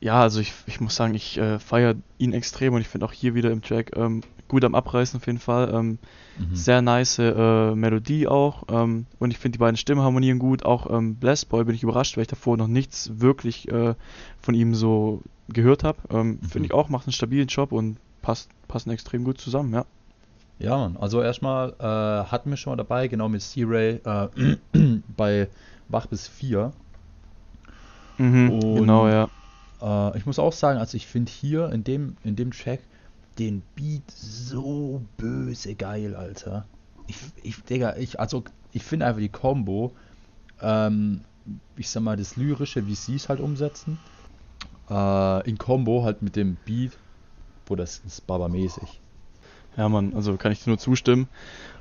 Ja, 0.02 0.22
also 0.22 0.40
ich, 0.40 0.54
ich 0.66 0.80
muss 0.80 0.96
sagen, 0.96 1.14
ich 1.14 1.38
äh, 1.38 1.60
feiere 1.60 1.96
ihn 2.18 2.34
extrem 2.34 2.74
und 2.74 2.82
ich 2.82 2.88
finde 2.88 3.06
auch 3.06 3.12
hier 3.12 3.36
wieder 3.36 3.52
im 3.52 3.62
Track 3.62 3.92
ähm, 3.98 4.22
gut 4.48 4.64
am 4.64 4.76
Abreißen 4.76 5.20
auf 5.20 5.26
jeden 5.28 5.40
Fall. 5.40 5.72
Ähm, 5.74 6.00
Mhm. 6.38 6.56
Sehr 6.56 6.82
nice 6.82 7.20
äh, 7.20 7.76
Melodie 7.76 8.26
auch 8.26 8.64
ähm, 8.72 9.08
und 9.20 9.32
ich 9.32 9.38
finde 9.38 9.58
die 9.58 9.60
beiden 9.60 9.76
Stimmen 9.76 10.02
harmonieren 10.02 10.40
gut. 10.40 10.64
Auch 10.64 10.90
ähm, 10.90 11.16
Blessed 11.16 11.50
Boy 11.50 11.66
bin 11.66 11.76
ich 11.76 11.84
überrascht, 11.84 12.16
weil 12.16 12.22
ich 12.22 12.30
davor 12.30 12.56
noch 12.56 12.68
nichts 12.68 13.20
wirklich 13.20 13.68
äh, 13.70 13.94
von 14.42 14.56
ihm 14.56 14.74
so 14.74 15.22
gehört 15.50 15.84
habe. 15.84 15.98
Ähm, 16.10 16.40
Mhm. 16.42 16.48
Finde 16.48 16.68
ich 16.68 16.74
auch, 16.74 16.88
macht 16.88 17.08
einen 17.08 17.14
stabilen 17.14 17.48
Job 17.50 17.74
und 17.74 17.98
passt, 18.22 18.50
passen 18.70 18.90
extrem 18.92 19.26
gut 19.26 19.42
zusammen, 19.42 19.74
ja. 19.74 19.86
Ja, 20.60 20.78
Mann. 20.78 20.98
Also 20.98 21.22
erstmal 21.22 21.74
äh, 21.80 21.84
hatten 22.32 22.50
wir 22.50 22.58
schon 22.58 22.72
mal 22.72 22.78
dabei, 22.78 23.08
genau 23.10 23.28
mit 23.30 23.42
C-Ray 23.42 24.00
äh, 24.04 24.58
bei 25.18 25.50
Wach 25.90 26.06
bis 26.08 26.28
4. 26.28 26.72
Mhm, 28.18 28.60
genau, 28.76 29.08
ja. 29.08 29.30
Äh, 29.82 30.18
ich 30.18 30.26
muss 30.26 30.40
auch 30.40 30.54
sagen, 30.54 30.80
also 30.80 30.96
ich 30.98 31.08
finde 31.08 31.32
hier 31.32 31.72
in 31.72 31.84
dem, 31.84 32.18
in 32.24 32.36
dem 32.36 32.52
Track 32.52 32.80
den 33.38 33.62
Beat 33.76 34.10
so 34.12 35.02
böse 35.18 35.76
geil, 35.76 36.16
Alter. 36.16 36.66
Ich, 37.08 37.18
ich, 37.42 37.64
Digga, 37.64 37.96
ich, 37.96 38.20
also 38.20 38.44
ich 38.72 38.84
finde 38.84 39.06
einfach 39.06 39.22
die 39.22 39.30
Combo, 39.30 39.94
ähm, 40.62 41.22
ich 41.76 41.90
sag 41.90 42.04
mal, 42.04 42.18
das 42.18 42.36
Lyrische, 42.36 42.86
wie 42.86 42.96
sie 42.96 43.16
es 43.16 43.30
halt 43.30 43.40
umsetzen, 43.40 43.98
äh, 44.90 45.50
in 45.50 45.58
Combo 45.58 46.04
halt 46.04 46.22
mit 46.22 46.36
dem 46.36 46.58
Beat, 46.66 46.98
wo 47.66 47.76
das 47.76 48.02
ist 48.06 48.28
Baba-mäßig. 48.28 49.00
Ja, 49.78 49.88
Mann, 49.88 50.14
also 50.14 50.36
kann 50.36 50.52
ich 50.52 50.64
dir 50.64 50.72
nur 50.72 50.80
zustimmen. 50.80 51.30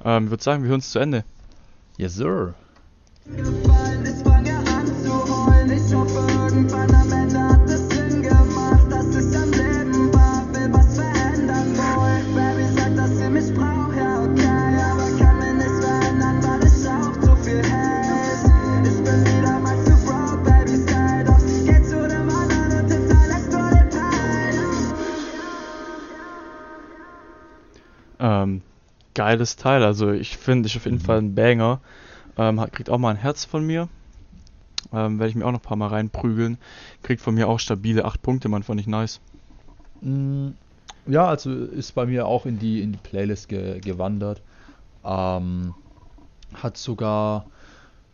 Ähm, 0.04 0.24
ich 0.24 0.30
würde 0.30 0.42
sagen, 0.42 0.62
wir 0.62 0.70
hören 0.70 0.80
es 0.80 0.90
zu 0.90 0.98
Ende. 0.98 1.24
Yes, 1.96 2.14
sir. 2.14 2.54
Geiles 29.18 29.56
Teil, 29.56 29.82
also 29.84 30.10
ich 30.12 30.36
finde, 30.38 30.68
ist 30.68 30.76
auf 30.76 30.86
jeden 30.86 30.98
Mhm. 30.98 31.02
Fall 31.04 31.18
ein 31.18 31.34
Banger. 31.34 31.80
Ähm, 32.38 32.60
hat, 32.60 32.72
kriegt 32.72 32.90
auch 32.90 32.98
mal 32.98 33.10
ein 33.10 33.16
Herz 33.16 33.44
von 33.44 33.66
mir. 33.66 33.88
Ähm, 34.92 35.18
Werde 35.18 35.30
ich 35.30 35.34
mir 35.34 35.46
auch 35.46 35.52
noch 35.52 35.60
ein 35.60 35.62
paar 35.62 35.76
Mal 35.78 35.88
reinprügeln. 35.88 36.58
Kriegt 37.02 37.22
von 37.22 37.34
mir 37.34 37.48
auch 37.48 37.58
stabile 37.58 38.04
8 38.04 38.20
Punkte, 38.22 38.48
man, 38.50 38.62
fand 38.62 38.80
ich 38.80 38.86
nice. 38.86 39.20
Mm, 40.00 40.50
Ja, 41.06 41.26
also 41.28 41.52
ist 41.54 41.92
bei 41.94 42.06
mir 42.06 42.26
auch 42.26 42.46
in 42.46 42.58
die, 42.58 42.82
in 42.82 42.92
die 42.92 42.98
Playlist 42.98 43.48
ge 43.48 43.80
gewandert. 43.80 44.42
Ähm, 45.04 45.76
hat 46.54 46.76
sogar, 46.78 47.48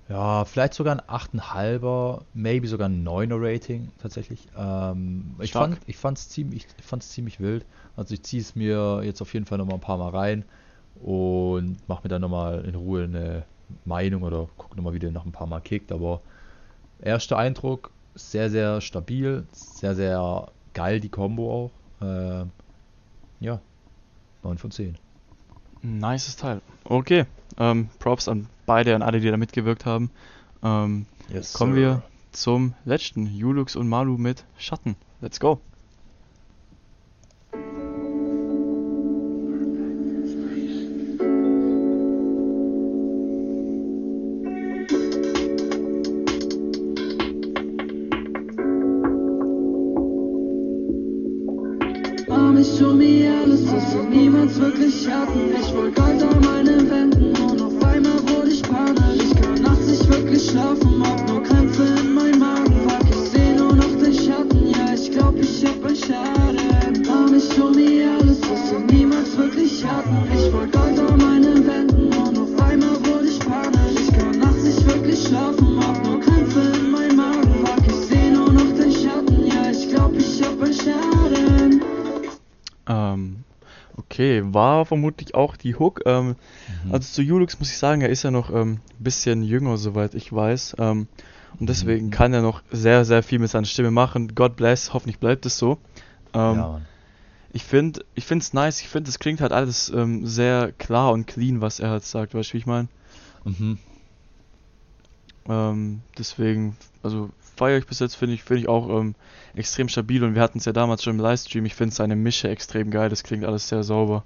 ja, 0.09 0.45
vielleicht 0.47 0.75
sogar 0.75 0.95
ein 0.97 1.03
8,5er, 1.09 2.27
maybe 2.35 2.69
sogar 2.69 2.89
ein 2.89 3.03
9er 3.05 3.37
Rating 3.41 3.93
tatsächlich. 3.99 4.49
Ähm, 4.57 5.37
ich 5.43 5.55
fand 5.55 5.81
ich 5.87 5.97
fand's 5.99 6.29
ziemlich, 6.31 6.69
ich 6.79 6.85
fand's 6.85 7.11
ziemlich 7.11 7.41
wild. 7.41 7.67
Also 7.97 8.15
ich 8.15 8.25
ziehe 8.25 8.43
es 8.43 8.57
mir 8.57 9.03
jetzt 9.05 9.23
auf 9.23 9.35
jeden 9.35 9.47
Fall 9.47 9.59
nochmal 9.59 9.77
ein 9.79 9.81
paar 9.83 9.99
Mal 9.99 10.11
rein 10.11 10.45
und 11.03 11.77
mache 11.89 12.03
mir 12.05 12.09
dann 12.09 12.23
nochmal 12.23 12.65
in 12.65 12.75
Ruhe 12.75 13.05
eine 13.05 13.45
Meinung 13.85 14.23
oder 14.23 14.49
gucke 14.57 14.77
nochmal, 14.77 14.95
wie 14.95 14.99
der 14.99 15.11
noch 15.11 15.25
ein 15.25 15.33
paar 15.33 15.47
Mal 15.47 15.61
kickt. 15.61 15.93
Aber 15.93 16.21
erster 17.01 17.37
Eindruck, 17.37 17.91
sehr, 18.15 18.51
sehr 18.51 18.81
stabil, 18.81 19.45
sehr, 19.53 19.95
sehr 19.95 20.49
geil 20.73 21.01
die 21.01 21.09
Combo 21.09 21.53
auch. 21.53 21.71
Ähm, 22.03 22.51
ja, 23.41 23.61
9 24.43 24.59
von 24.59 24.71
10. 24.71 24.97
Nices 25.83 26.37
Teil. 26.37 26.61
Okay, 26.85 27.27
ähm, 27.59 27.89
Props 27.99 28.29
an 28.29 28.47
beide, 28.67 28.95
an 28.95 29.03
alle, 29.03 29.21
die 29.21 29.31
da 29.31 29.37
mitgewirkt 29.37 29.85
haben. 29.87 30.11
Ähm, 30.63 31.07
Yes, 31.29 31.53
kommen 31.55 31.75
sir. 31.75 31.81
wir 31.81 32.03
zum 32.33 32.75
letzten, 32.85 33.27
Julux 33.27 33.77
und 33.77 33.89
Malu 33.89 34.17
mit 34.19 34.45
Schatten. 34.59 34.97
Let's 35.21 35.41
go. 35.41 35.61
Ähm, 82.87 83.45
okay, 83.97 84.43
war 84.45 84.85
vermutlich 84.87 85.35
auch 85.35 85.57
die 85.57 85.75
Hook. 85.75 86.03
Ähm, 86.07 86.37
Mhm. 86.85 86.93
Also 86.93 87.13
zu 87.13 87.23
Julux 87.23 87.59
muss 87.59 87.71
ich 87.71 87.79
sagen, 87.79 88.03
er 88.03 88.09
ist 88.11 88.23
ja 88.23 88.31
noch 88.31 88.51
ein 88.51 88.57
ähm, 88.57 88.81
bisschen 88.99 89.43
jünger, 89.43 89.77
soweit 89.77 90.15
ich 90.15 90.33
weiß. 90.33 90.77
Ähm, 90.79 91.09
und 91.59 91.69
deswegen 91.69 92.07
Mhm. 92.07 92.11
kann 92.11 92.33
er 92.35 92.43
noch 92.43 92.63
sehr, 92.71 93.05
sehr 93.05 93.23
viel 93.23 93.39
mit 93.39 93.51
seiner 93.51 93.67
Stimme 93.67 93.91
machen. 93.91 94.35
God 94.35 94.57
bless, 94.57 94.93
hoffentlich 94.93 95.19
bleibt 95.19 95.47
es 95.47 95.57
so. 95.57 95.79
Ähm, 96.33 96.57
ja. 96.57 96.81
Ich 97.53 97.63
finde, 97.63 98.05
ich 98.17 98.25
finde 98.27 98.43
es 98.43 98.53
nice. 98.53 98.81
Ich 98.81 98.89
finde, 98.89 99.09
es 99.09 99.21
klingt 99.21 99.41
halt 99.41 99.53
alles 99.53 99.89
ähm, 99.89 100.27
sehr 100.27 100.73
klar 100.73 101.13
und 101.13 101.27
clean, 101.27 101.61
was 101.61 101.79
er 101.79 101.91
halt 101.91 102.05
sagt. 102.05 102.35
Weißt 102.35 102.51
du, 102.51 102.55
wie 102.55 102.59
ich 102.59 102.67
meine? 102.67 102.89
Mhm. 103.45 103.79
Ähm, 105.49 106.01
deswegen, 106.19 106.77
also 107.03 107.31
feiere 107.57 107.79
ich 107.79 107.87
bis 107.87 108.01
jetzt, 108.01 108.15
finde 108.15 108.35
ich, 108.35 108.43
finde 108.43 108.63
ich 108.63 108.69
auch 108.69 108.89
ähm, 108.89 109.15
extrem 109.55 109.89
stabil. 109.89 110.23
Und 110.25 110.35
wir 110.35 110.43
hatten 110.43 110.59
es 110.59 110.65
ja 110.65 110.73
damals 110.73 111.03
schon 111.03 111.15
im 111.15 111.21
Livestream. 111.21 111.65
Ich 111.65 111.75
finde 111.75 111.95
seine 111.95 112.17
Mische 112.17 112.49
extrem 112.49 112.91
geil. 112.91 113.09
Das 113.09 113.23
klingt 113.23 113.45
alles 113.45 113.69
sehr 113.69 113.83
sauber. 113.83 114.25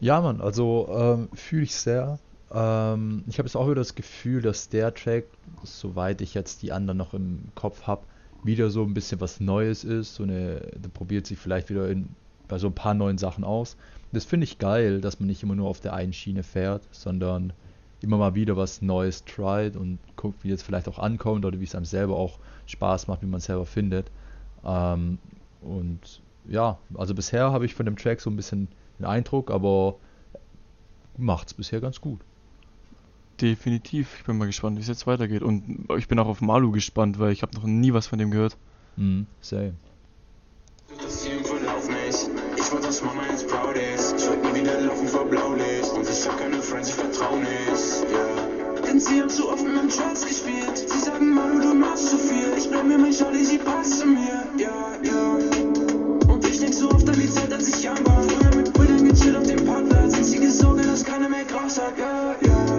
Ja, 0.00 0.20
Mann, 0.20 0.40
also 0.40 0.88
ähm, 0.92 1.28
fühle 1.34 1.62
ich 1.62 1.74
sehr. 1.74 2.18
Ähm, 2.52 3.24
ich 3.28 3.38
habe 3.38 3.46
jetzt 3.46 3.56
auch 3.56 3.66
wieder 3.66 3.76
das 3.76 3.94
Gefühl, 3.94 4.42
dass 4.42 4.68
der 4.68 4.92
Track, 4.94 5.24
soweit 5.62 6.20
ich 6.20 6.34
jetzt 6.34 6.62
die 6.62 6.72
anderen 6.72 6.98
noch 6.98 7.14
im 7.14 7.44
Kopf 7.54 7.86
habe, 7.86 8.02
wieder 8.42 8.70
so 8.70 8.82
ein 8.82 8.94
bisschen 8.94 9.20
was 9.20 9.40
Neues 9.40 9.84
ist. 9.84 10.16
So 10.16 10.24
eine, 10.24 10.60
probiert 10.92 11.26
sich 11.26 11.38
vielleicht 11.38 11.70
wieder 11.70 11.88
in, 11.88 12.08
bei 12.48 12.58
so 12.58 12.66
ein 12.66 12.74
paar 12.74 12.94
neuen 12.94 13.18
Sachen 13.18 13.44
aus. 13.44 13.76
Das 14.12 14.24
finde 14.24 14.44
ich 14.44 14.58
geil, 14.58 15.00
dass 15.00 15.20
man 15.20 15.28
nicht 15.28 15.42
immer 15.42 15.54
nur 15.54 15.68
auf 15.68 15.80
der 15.80 15.94
einen 15.94 16.12
Schiene 16.12 16.42
fährt, 16.42 16.82
sondern 16.90 17.52
immer 18.02 18.18
mal 18.18 18.34
wieder 18.34 18.56
was 18.56 18.82
Neues 18.82 19.24
tried 19.24 19.76
und 19.76 19.98
guckt, 20.16 20.44
wie 20.44 20.50
es 20.50 20.62
vielleicht 20.62 20.88
auch 20.88 20.98
ankommt 20.98 21.44
oder 21.44 21.60
wie 21.60 21.64
es 21.64 21.74
einem 21.74 21.84
selber 21.84 22.16
auch 22.16 22.38
Spaß 22.66 23.08
macht, 23.08 23.22
wie 23.22 23.26
man 23.26 23.38
es 23.38 23.44
selber 23.44 23.66
findet. 23.66 24.10
Ähm, 24.64 25.18
und 25.60 26.20
ja, 26.48 26.78
also 26.94 27.14
bisher 27.14 27.52
habe 27.52 27.64
ich 27.64 27.74
von 27.74 27.86
dem 27.86 27.96
Track 27.96 28.20
so 28.20 28.30
ein 28.30 28.36
bisschen 28.36 28.68
den 28.98 29.06
Eindruck, 29.06 29.50
aber 29.50 29.96
macht's 31.16 31.54
bisher 31.54 31.80
ganz 31.80 32.00
gut. 32.00 32.20
Definitiv. 33.40 34.16
Ich 34.18 34.24
bin 34.24 34.38
mal 34.38 34.46
gespannt, 34.46 34.76
wie 34.76 34.82
es 34.82 34.88
jetzt 34.88 35.06
weitergeht. 35.06 35.42
Und 35.42 35.86
ich 35.96 36.08
bin 36.08 36.18
auch 36.18 36.28
auf 36.28 36.40
Malu 36.40 36.70
gespannt, 36.70 37.18
weil 37.18 37.32
ich 37.32 37.42
habe 37.42 37.54
noch 37.54 37.64
nie 37.64 37.92
was 37.92 38.06
von 38.06 38.18
dem 38.18 38.30
gehört. 38.30 38.56
Mhm, 38.96 39.26
same. 39.40 39.74
Sie 49.02 49.20
haben 49.20 49.28
zu 49.28 49.50
oft 49.50 49.64
mit 49.64 49.74
meinem 49.74 49.88
Tracks 49.88 50.24
gespielt. 50.24 50.78
Sie 50.78 50.98
sagen, 50.98 51.34
Manu, 51.34 51.60
du 51.60 51.74
machst 51.74 52.10
zu 52.10 52.18
viel. 52.18 52.52
Ich 52.56 52.68
bleib 52.70 52.84
mir 52.84 52.98
mein 52.98 53.12
Shawty, 53.12 53.44
sie 53.44 53.58
passt 53.58 54.00
zu 54.00 54.06
mir. 54.06 54.46
Ja, 54.58 54.96
ja. 55.02 56.32
Und 56.32 56.46
ich 56.46 56.60
denk 56.60 56.74
so 56.74 56.90
oft 56.90 57.08
an 57.08 57.18
die 57.18 57.30
Zeit, 57.30 57.52
als 57.52 57.68
ich 57.68 57.88
young 57.88 58.04
war. 58.06 58.22
Früher 58.22 58.54
mit 58.56 58.72
Brüdern 58.72 59.08
gechillt 59.08 59.36
auf 59.36 59.46
dem 59.46 59.64
Parkplatz. 59.64 60.14
Einzige 60.14 60.50
Sorge, 60.50 60.82
dass 60.82 61.04
keiner 61.04 61.28
mehr 61.28 61.44
Gras 61.44 61.80
hat. 61.80 61.98
Ja, 61.98 62.34
ja. 62.46 62.76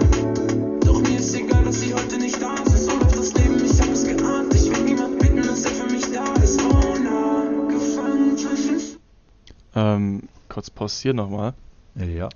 Doch 0.80 1.00
mir 1.02 1.18
ist 1.18 1.34
egal, 1.34 1.64
dass 1.64 1.80
sie 1.80 1.92
heute 1.94 2.18
nicht 2.18 2.40
da 2.40 2.54
ist. 2.54 2.84
So 2.84 2.96
läuft 2.96 3.18
das 3.18 3.34
Leben, 3.34 3.64
ich 3.64 3.80
hab 3.80 3.88
es 3.88 4.04
geahnt. 4.04 4.54
Ich 4.54 4.70
will 4.70 4.84
niemand 4.84 5.18
bitten, 5.18 5.42
dass 5.42 5.64
er 5.64 5.72
für 5.72 5.92
mich 5.92 6.10
da 6.12 6.32
ist. 6.42 6.60
Oh 6.62 6.94
na, 7.02 7.68
gefangen 7.68 8.36
zwischen 8.38 8.98
Ähm, 9.74 10.22
kurz 10.48 10.70
pausieren 10.70 11.16
nochmal. 11.16 11.52
Ja. 11.96 12.28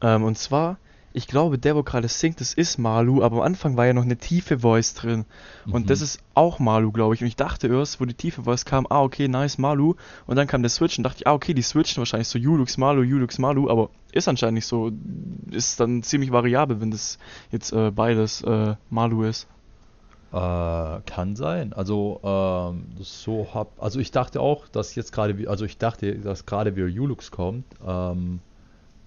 Ähm, 0.00 0.24
und 0.24 0.38
zwar, 0.38 0.78
ich 1.16 1.26
glaube, 1.26 1.58
der, 1.58 1.74
wo 1.74 1.82
gerade 1.82 2.08
singt, 2.08 2.40
das 2.42 2.52
ist 2.52 2.76
Malu, 2.78 3.22
aber 3.22 3.36
am 3.38 3.42
Anfang 3.42 3.76
war 3.78 3.86
ja 3.86 3.94
noch 3.94 4.02
eine 4.02 4.18
tiefe 4.18 4.58
Voice 4.58 4.92
drin. 4.94 5.24
Und 5.64 5.84
Mhm. 5.84 5.86
das 5.86 6.02
ist 6.02 6.20
auch 6.34 6.58
Malu, 6.58 6.92
glaube 6.92 7.14
ich. 7.14 7.22
Und 7.22 7.26
ich 7.28 7.36
dachte 7.36 7.68
erst, 7.68 8.00
wo 8.00 8.04
die 8.04 8.12
tiefe 8.14 8.42
Voice 8.42 8.66
kam, 8.66 8.86
ah, 8.90 9.00
okay, 9.02 9.26
nice, 9.26 9.56
Malu. 9.56 9.94
Und 10.26 10.36
dann 10.36 10.46
kam 10.46 10.62
der 10.62 10.68
Switch 10.68 10.98
und 10.98 11.04
dachte 11.04 11.20
ich, 11.20 11.26
ah, 11.26 11.32
okay, 11.32 11.54
die 11.54 11.62
switchen 11.62 12.02
wahrscheinlich 12.02 12.28
so 12.28 12.38
Julux, 12.38 12.76
Malu, 12.76 13.02
Julux, 13.02 13.38
Malu. 13.38 13.70
Aber 13.70 13.88
ist 14.12 14.28
anscheinend 14.28 14.56
nicht 14.56 14.66
so. 14.66 14.92
Ist 15.50 15.80
dann 15.80 16.02
ziemlich 16.02 16.32
variabel, 16.32 16.80
wenn 16.82 16.90
das 16.90 17.18
jetzt 17.50 17.72
äh, 17.72 17.90
beides 17.90 18.42
äh, 18.42 18.74
Malu 18.90 19.24
ist. 19.24 19.46
Äh, 20.32 21.00
kann 21.06 21.34
sein. 21.36 21.72
Also, 21.72 22.20
ähm, 22.24 22.84
so 23.00 23.48
hab. 23.54 23.82
Also 23.82 24.00
ich 24.00 24.10
dachte 24.10 24.40
auch, 24.40 24.68
dass 24.68 24.94
jetzt 24.96 25.12
gerade, 25.12 25.38
wie- 25.38 25.48
also 25.48 25.64
ich 25.64 25.78
dachte, 25.78 26.18
dass 26.18 26.44
gerade 26.46 26.76
wieder 26.76 26.86
Ulux 27.02 27.30
kommt. 27.30 27.64
Ähm, 27.86 28.40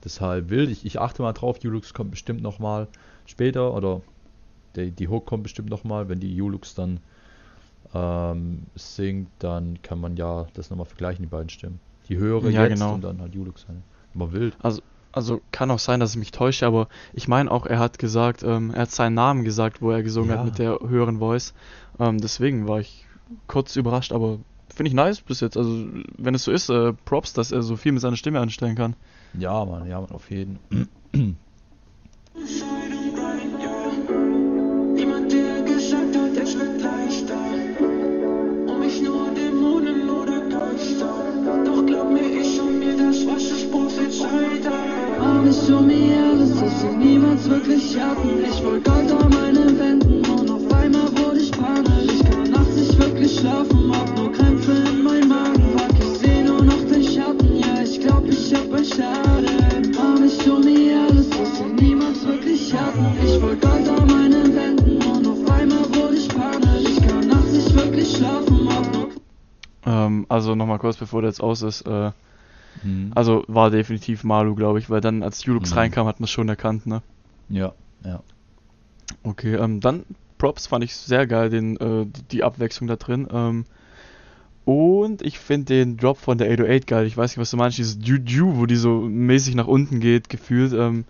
deshalb 0.04 0.50
will 0.50 0.72
ich, 0.72 0.86
ich 0.86 1.00
achte 1.00 1.22
mal 1.22 1.34
drauf, 1.34 1.60
Ulux 1.64 1.94
kommt 1.94 2.12
bestimmt 2.12 2.42
nochmal 2.42 2.88
später 3.26 3.74
oder 3.74 4.02
die, 4.76 4.92
die 4.92 5.08
Hook 5.08 5.26
kommt 5.26 5.44
bestimmt 5.44 5.70
nochmal, 5.70 6.10
wenn 6.10 6.20
die 6.20 6.42
Ulux 6.42 6.76
dann 6.76 7.00
ähm, 7.94 8.64
singt, 8.76 9.30
dann 9.40 9.82
kann 9.82 10.00
man 10.00 10.16
ja 10.16 10.48
das 10.54 10.70
nochmal 10.70 10.86
vergleichen, 10.86 11.24
die 11.24 11.30
beiden 11.30 11.50
Stimmen. 11.50 11.80
Die 12.08 12.18
höhere 12.18 12.52
Ja, 12.52 12.64
jetzt 12.64 12.80
genau. 12.80 12.94
und 12.94 13.02
dann 13.04 13.22
halt 13.22 13.36
Ulux. 13.36 13.66
Immer 14.14 14.32
wild. 14.32 14.58
Also 15.12 15.42
kann 15.52 15.72
auch 15.72 15.80
sein, 15.80 16.00
dass 16.00 16.12
ich 16.12 16.18
mich 16.18 16.32
täusche, 16.32 16.68
aber 16.68 16.88
ich 17.14 17.28
meine 17.28 17.50
auch, 17.50 17.66
er 17.66 17.80
hat 17.80 17.98
gesagt, 17.98 18.44
ähm, 18.44 18.72
er 18.74 18.84
hat 18.84 18.92
seinen 18.92 19.16
Namen 19.16 19.44
gesagt, 19.44 19.82
wo 19.82 19.90
er 19.92 20.04
gesungen 20.04 20.30
Ja. 20.30 20.38
hat 20.38 20.46
mit 20.46 20.60
der 20.60 20.80
höheren 20.88 21.18
Voice. 21.18 21.54
Ähm, 22.00 22.20
deswegen 22.20 22.68
war 22.68 22.80
ich 22.80 23.06
kurz 23.48 23.76
überrascht, 23.76 24.12
aber 24.12 24.40
finde 24.74 24.90
ich 24.90 24.94
nice 24.94 25.22
bis 25.22 25.40
jetzt. 25.40 25.58
Also 25.58 25.88
wenn 26.18 26.36
es 26.36 26.44
so 26.44 26.52
ist, 26.52 26.70
äh, 26.70 26.94
Props, 27.06 27.34
dass 27.34 27.52
er 27.52 27.64
so 27.64 27.76
viel 27.76 27.92
mit 27.92 28.02
seiner 28.02 28.18
Stimme 28.18 28.40
anstellen 28.40 28.76
kann. 28.76 28.96
Ja, 29.38 29.66
Mann, 29.66 29.88
ja, 29.88 30.00
Mann, 30.02 30.12
auf 30.12 30.30
jeden. 30.32 30.60
Entscheidung 32.34 33.16
rein, 33.16 33.60
also 70.40 70.56
nochmal 70.56 70.80
kurz, 70.80 70.98
bevor 70.98 71.22
der 71.22 71.30
jetzt 71.30 71.42
aus 71.44 71.62
ist. 71.62 71.82
Äh, 71.82 72.12
Mhm. 72.84 73.12
also 73.14 73.44
war 73.48 73.72
definitiv 73.72 74.24
Malu, 74.24 74.56
glaube 74.56 74.80
ich, 74.80 74.90
weil 74.90 75.02
dann 75.02 75.22
als 75.24 75.44
Julux 75.44 75.72
Mhm. 75.72 75.78
reinkam, 75.78 76.08
hat 76.08 76.20
man 76.20 76.26
es 76.26 76.32
schon 76.32 76.48
erkannt, 76.48 76.86
ne? 76.86 77.02
Ja, 77.50 77.74
ja. 78.06 78.22
Okay, 79.24 79.56
ähm, 79.56 79.82
dann 79.82 80.06
Props 80.38 80.68
fand 80.68 80.84
ich 80.86 80.96
sehr 80.96 81.28
geil, 81.28 81.50
den, 81.50 81.76
äh, 81.78 82.06
die, 82.32 82.44
Abwechslung 82.44 82.88
da 82.88 82.96
drin. 82.96 83.28
Ähm, 83.32 83.66
und 84.64 85.22
ich 85.24 85.40
finde 85.40 85.66
den 85.66 85.98
Drop 85.98 86.18
von 86.18 86.38
der 86.38 86.48
808 86.52 86.88
geil. 86.88 87.06
Ich 87.06 87.18
weiß 87.18 87.32
nicht, 87.32 87.40
was 87.42 87.52
du 87.52 87.58
meinst, 87.58 87.78
dieses 87.78 87.98
Juju, 88.02 88.58
wo 88.58 88.66
die 88.66 88.76
so 88.78 89.02
mäßig 89.02 89.56
nach 89.56 89.68
unten 89.68 90.00
geht, 90.00 90.30
gefühlt 90.30 90.72
ähm, 90.74 91.04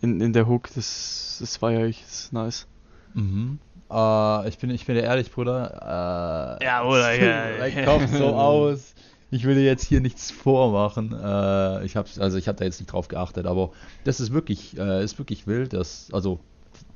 in, 0.00 0.20
in 0.20 0.32
der 0.32 0.46
Hook. 0.46 0.68
Das, 0.74 1.38
das 1.40 1.56
ich, 1.88 2.02
das 2.02 2.24
ist 2.24 2.32
nice. 2.32 2.66
Mhm. 3.14 3.58
Äh, 3.90 4.48
ich 4.48 4.58
bin, 4.58 4.70
ich 4.70 4.86
bin 4.86 4.94
dir 4.96 5.02
ehrlich, 5.02 5.30
Bruder. 5.30 6.58
Äh, 6.60 6.64
Ja, 6.64 6.82
Bruder, 6.82 7.12
ja, 7.22 7.46
Mein. 7.58 7.84
Kopf 7.84 8.06
so 8.16 8.26
aus. 8.34 8.94
Ich 9.32 9.44
will 9.44 9.54
dir 9.54 9.64
jetzt 9.64 9.84
hier 9.84 10.00
nichts 10.00 10.30
vormachen. 10.30 11.12
Äh, 11.12 11.84
ich 11.84 11.96
hab's, 11.96 12.18
also 12.18 12.36
ich 12.36 12.48
habe 12.48 12.58
da 12.58 12.64
jetzt 12.64 12.80
nicht 12.80 12.92
drauf 12.92 13.08
geachtet, 13.08 13.46
aber 13.46 13.70
das 14.04 14.18
ist 14.20 14.32
wirklich, 14.32 14.76
äh, 14.78 15.04
ist 15.04 15.18
wirklich 15.18 15.46
wild. 15.46 15.72
Das, 15.72 16.08
also 16.12 16.40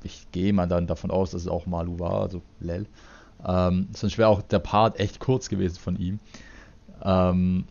ich 0.03 0.27
gehe 0.31 0.51
mal 0.51 0.67
dann 0.67 0.87
davon 0.87 1.11
aus, 1.11 1.31
dass 1.31 1.41
es 1.43 1.47
auch 1.47 1.65
Malu 1.65 1.99
war, 1.99 2.21
also 2.21 2.41
Lel. 2.59 2.87
Ähm, 3.45 3.87
sonst 3.93 4.17
wäre 4.17 4.29
auch 4.29 4.41
der 4.41 4.59
Part 4.59 4.99
echt 4.99 5.19
kurz 5.19 5.47
gewesen 5.49 5.79
von 5.79 5.95
ihm. 5.97 6.19
Ähm, 7.03 7.65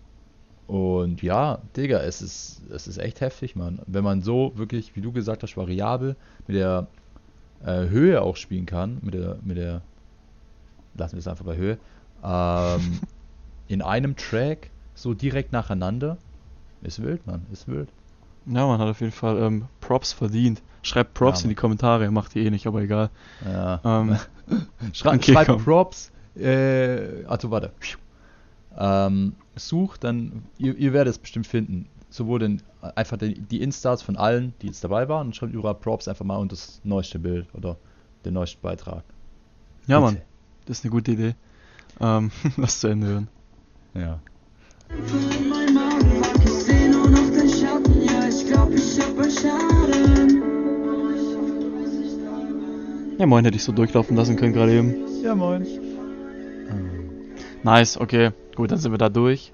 und 0.67 1.21
ja, 1.23 1.59
Digga, 1.77 1.99
es 1.99 2.23
ist, 2.23 2.63
es 2.71 2.87
ist 2.87 2.97
echt 2.99 3.21
heftig, 3.21 3.55
Mann. 3.57 3.81
Wenn 3.87 4.05
man 4.05 4.23
so 4.23 4.53
wirklich, 4.55 4.97
wie 4.97 5.03
du 5.03 5.13
gesagt 5.13 5.43
hast, 5.43 5.57
variabel 5.59 6.17
mit 6.47 6.57
der 6.57 6.87
äh, 7.65 7.89
Höhe 7.89 8.23
auch 8.23 8.37
spielen 8.37 8.67
kann, 8.67 8.99
mit 9.03 9.15
der, 9.15 9.39
mit 9.43 9.57
der, 9.57 9.83
lassen 10.97 11.15
wir 11.15 11.21
es 11.21 11.29
einfach 11.29 11.45
bei 11.45 11.57
Höhe, 11.57 11.79
ähm, 12.23 13.01
in 13.69 13.83
einem 13.83 14.17
Track 14.17 14.71
so 14.95 15.15
direkt 15.15 15.53
nacheinander, 15.53 16.19
ist 16.83 17.03
wild, 17.03 17.27
Mann, 17.27 17.47
ist 17.53 17.67
wild. 17.69 17.89
Ja, 18.47 18.67
man 18.67 18.79
hat 18.79 18.89
auf 18.89 19.01
jeden 19.01 19.13
Fall 19.13 19.39
ähm, 19.39 19.65
Props 19.81 20.13
verdient. 20.13 20.63
Schreibt 20.83 21.15
Props 21.15 21.41
Ja, 21.41 21.45
in 21.45 21.49
die 21.49 21.55
Kommentare, 21.55 22.11
macht 22.11 22.35
die 22.35 22.45
eh 22.45 22.51
nicht, 22.51 22.67
aber 22.67 22.83
egal. 22.83 23.09
Ja. 23.45 23.81
Ähm, 23.83 24.19
Schrei 24.93 25.15
okay, 25.17 25.33
schreib 25.33 25.47
komm. 25.47 25.65
Props, 25.65 26.13
äh, 26.37 27.25
also 27.25 27.51
warte, 27.51 27.73
ähm, 28.77 29.35
sucht 29.57 30.05
dann, 30.05 30.45
ihr, 30.59 30.77
ihr 30.77 30.93
werdet 30.93 31.13
es 31.13 31.19
bestimmt 31.19 31.47
finden, 31.47 31.89
sowohl 32.15 32.39
den, 32.39 32.63
einfach 32.95 33.17
die, 33.17 33.35
die 33.35 33.61
Instas 33.61 34.01
von 34.03 34.17
allen, 34.17 34.55
die 34.63 34.69
jetzt 34.69 34.85
dabei 34.85 35.09
waren, 35.09 35.27
und 35.29 35.37
schreibt 35.37 35.53
überall 35.53 35.75
Props 35.75 36.07
einfach 36.07 36.25
mal 36.25 36.37
unter 36.37 36.55
das 36.55 36.81
neueste 36.85 37.19
Bild 37.19 37.49
oder 37.55 37.77
den 38.25 38.35
neuesten 38.35 38.63
Beitrag. 38.63 39.03
ja. 39.89 39.99
Mann, 40.01 40.19
das 40.67 40.79
ist 40.79 40.85
eine 40.85 40.93
gute 40.93 41.11
Idee. 41.13 41.35
Ähm, 42.01 42.31
lass 42.57 42.79
zu 42.79 42.87
Ende 42.87 43.09
hören. 43.09 43.29
Ja. 43.95 44.21
den. 49.89 50.45
Ja, 53.19 53.27
moin, 53.27 53.45
hätte 53.45 53.57
ich 53.57 53.65
so 53.65 53.73
durchlaufen 53.73 54.17
lassen 54.17 54.37
können 54.37 54.53
gerade 54.53 54.73
eben. 54.73 54.95
Ja, 55.23 55.35
moin. 55.35 55.67
Nice, 57.65 57.97
okay. 57.97 58.31
Gut, 58.55 58.71
dann 58.71 58.79
sind 58.79 58.93
wir 58.93 58.99
da 58.99 59.09
durch. 59.09 59.53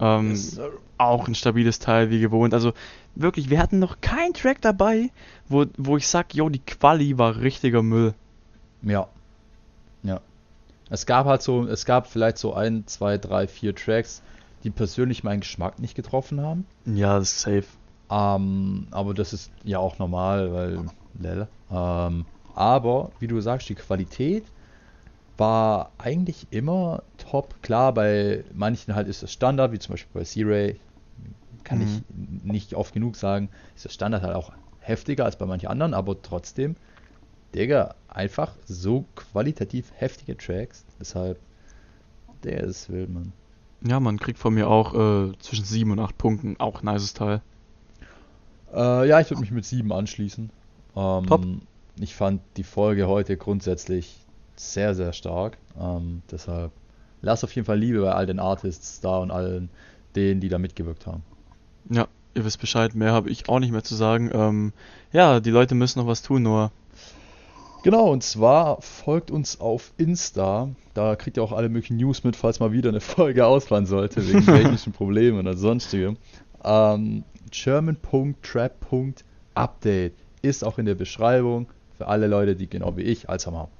Ähm, 0.00 0.30
Yes, 0.30 0.58
auch 0.98 1.28
ein 1.28 1.34
stabiles 1.34 1.78
Teil, 1.78 2.10
wie 2.10 2.20
gewohnt. 2.20 2.54
Also 2.54 2.72
wirklich, 3.14 3.50
wir 3.50 3.58
hatten 3.58 3.78
noch 3.78 4.00
keinen 4.00 4.34
Track 4.34 4.60
dabei, 4.60 5.10
wo, 5.48 5.66
wo 5.76 5.96
ich 5.96 6.08
sag, 6.08 6.34
yo, 6.34 6.48
die 6.48 6.60
Quali 6.60 7.18
war 7.18 7.36
richtiger 7.36 7.82
Müll. 7.82 8.14
Ja. 8.82 9.08
Ja. 10.02 10.20
Es 10.88 11.06
gab 11.06 11.26
halt 11.26 11.42
so, 11.42 11.66
es 11.66 11.84
gab 11.84 12.06
vielleicht 12.06 12.38
so 12.38 12.54
ein, 12.54 12.86
zwei, 12.86 13.18
drei, 13.18 13.46
vier 13.46 13.74
Tracks, 13.74 14.22
die 14.64 14.70
persönlich 14.70 15.24
meinen 15.24 15.40
Geschmack 15.40 15.78
nicht 15.78 15.94
getroffen 15.94 16.40
haben. 16.40 16.66
Ja, 16.84 17.18
das 17.18 17.32
ist 17.32 17.40
safe. 17.40 17.64
Ähm, 18.10 18.88
aber 18.90 19.14
das 19.14 19.32
ist 19.32 19.50
ja 19.64 19.78
auch 19.78 19.98
normal, 19.98 20.52
weil 20.52 20.84
lel. 21.18 21.48
Ähm, 21.70 22.26
aber 22.54 23.10
wie 23.20 23.28
du 23.28 23.40
sagst, 23.40 23.68
die 23.68 23.74
Qualität 23.74 24.44
war 25.40 25.90
eigentlich 25.98 26.46
immer 26.50 27.02
top. 27.18 27.60
Klar, 27.62 27.92
bei 27.92 28.44
manchen 28.54 28.94
halt 28.94 29.08
ist 29.08 29.22
das 29.24 29.32
Standard, 29.32 29.72
wie 29.72 29.78
zum 29.80 29.94
Beispiel 29.94 30.20
bei 30.20 30.24
C-Ray, 30.24 30.78
kann 31.64 31.78
Mhm. 31.78 31.84
ich 31.84 32.44
nicht 32.44 32.74
oft 32.74 32.94
genug 32.94 33.16
sagen, 33.16 33.48
ist 33.74 33.84
das 33.84 33.92
Standard 33.92 34.22
halt 34.22 34.36
auch 34.36 34.52
heftiger 34.78 35.24
als 35.24 35.36
bei 35.36 35.46
manchen 35.46 35.68
anderen, 35.68 35.94
aber 35.94 36.20
trotzdem, 36.22 36.76
Digga, 37.54 37.94
einfach 38.08 38.52
so 38.66 39.04
qualitativ 39.16 39.90
heftige 39.96 40.36
Tracks. 40.36 40.84
Deshalb, 41.00 41.38
der 42.44 42.62
ist 42.64 42.90
wild, 42.90 43.10
Mann. 43.10 43.32
Ja, 43.82 43.98
man 43.98 44.18
kriegt 44.18 44.38
von 44.38 44.54
mir 44.54 44.68
auch 44.68 44.94
äh, 44.94 45.32
zwischen 45.38 45.64
7 45.64 45.90
und 45.90 45.98
8 45.98 46.16
Punkten. 46.18 46.56
Auch 46.60 46.82
nices 46.82 47.14
Teil. 47.14 47.40
Äh, 48.74 49.08
ja, 49.08 49.20
ich 49.20 49.30
würde 49.30 49.40
mich 49.40 49.50
mit 49.50 49.64
sieben 49.64 49.92
anschließen. 49.92 50.50
Ähm, 50.96 51.26
Top. 51.26 51.44
Ich 51.98 52.14
fand 52.14 52.40
die 52.56 52.62
Folge 52.62 53.08
heute 53.08 53.36
grundsätzlich 53.36 54.26
sehr, 54.60 54.94
sehr 54.94 55.12
stark. 55.12 55.58
Ähm, 55.80 56.22
deshalb 56.30 56.72
lass 57.22 57.44
auf 57.44 57.54
jeden 57.54 57.66
Fall 57.66 57.78
Liebe 57.78 58.02
bei 58.02 58.12
all 58.12 58.26
den 58.26 58.38
Artists 58.38 59.00
da 59.00 59.18
und 59.18 59.30
allen 59.30 59.70
denen, 60.16 60.40
die 60.40 60.48
da 60.48 60.58
mitgewirkt 60.58 61.06
haben. 61.06 61.22
Ja, 61.88 62.08
ihr 62.34 62.44
wisst 62.44 62.60
Bescheid. 62.60 62.94
Mehr 62.94 63.12
habe 63.12 63.30
ich 63.30 63.48
auch 63.48 63.58
nicht 63.58 63.72
mehr 63.72 63.84
zu 63.84 63.94
sagen. 63.94 64.30
Ähm, 64.32 64.72
ja, 65.12 65.40
die 65.40 65.50
Leute 65.50 65.74
müssen 65.74 66.00
noch 66.00 66.06
was 66.06 66.22
tun, 66.22 66.42
nur 66.42 66.70
Genau, 67.82 68.10
und 68.10 68.22
zwar 68.22 68.82
folgt 68.82 69.30
uns 69.30 69.58
auf 69.58 69.94
Insta. 69.96 70.68
Da 70.92 71.16
kriegt 71.16 71.38
ihr 71.38 71.42
auch 71.42 71.52
alle 71.52 71.70
möglichen 71.70 71.96
News 71.96 72.24
mit, 72.24 72.36
falls 72.36 72.60
mal 72.60 72.72
wieder 72.72 72.90
eine 72.90 73.00
Folge 73.00 73.46
ausfallen 73.46 73.86
sollte, 73.86 74.28
wegen 74.28 74.44
technischen 74.46 74.92
Problemen 74.92 75.38
oder 75.38 75.56
sonstigem. 75.56 76.18
Ähm, 76.62 77.24
German.trap.update 77.50 80.12
ist 80.42 80.62
auch 80.62 80.78
in 80.78 80.84
der 80.84 80.94
Beschreibung 80.94 81.68
für 81.96 82.06
alle 82.06 82.26
Leute, 82.26 82.54
die 82.54 82.68
genau 82.68 82.98
wie 82.98 83.02
ich 83.02 83.30
Alzheimer 83.30 83.60
haben. 83.60 83.79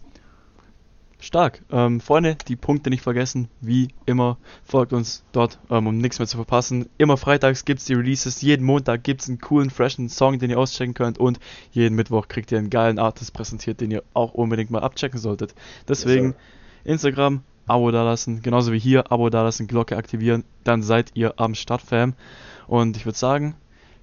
Stark. 1.20 1.62
Ähm, 1.70 2.00
Freunde, 2.00 2.36
die 2.48 2.56
Punkte 2.56 2.90
nicht 2.90 3.02
vergessen. 3.02 3.48
Wie 3.60 3.88
immer, 4.06 4.38
folgt 4.64 4.92
uns 4.92 5.22
dort, 5.32 5.58
ähm, 5.70 5.86
um 5.86 5.98
nichts 5.98 6.18
mehr 6.18 6.26
zu 6.26 6.36
verpassen. 6.36 6.88
Immer 6.98 7.16
freitags 7.16 7.64
gibt 7.64 7.80
es 7.80 7.86
die 7.86 7.94
Releases. 7.94 8.40
Jeden 8.42 8.64
Montag 8.64 9.04
gibt 9.04 9.22
es 9.22 9.28
einen 9.28 9.38
coolen, 9.38 9.70
freshen 9.70 10.08
Song, 10.08 10.38
den 10.38 10.50
ihr 10.50 10.58
auschecken 10.58 10.94
könnt. 10.94 11.18
Und 11.18 11.38
jeden 11.72 11.94
Mittwoch 11.94 12.28
kriegt 12.28 12.50
ihr 12.52 12.58
einen 12.58 12.70
geilen 12.70 12.98
Artist 12.98 13.32
präsentiert, 13.32 13.80
den 13.80 13.90
ihr 13.90 14.02
auch 14.14 14.32
unbedingt 14.32 14.70
mal 14.70 14.82
abchecken 14.82 15.20
solltet. 15.20 15.54
Deswegen 15.88 16.34
Instagram, 16.84 17.42
Abo 17.66 17.90
dalassen. 17.90 18.42
Genauso 18.42 18.72
wie 18.72 18.78
hier, 18.78 19.12
Abo 19.12 19.30
dalassen, 19.30 19.66
Glocke 19.66 19.96
aktivieren. 19.96 20.44
Dann 20.64 20.82
seid 20.82 21.12
ihr 21.14 21.34
am 21.38 21.54
Start, 21.54 21.82
Fam. 21.82 22.14
Und 22.66 22.96
ich 22.96 23.04
würde 23.04 23.18
sagen, 23.18 23.54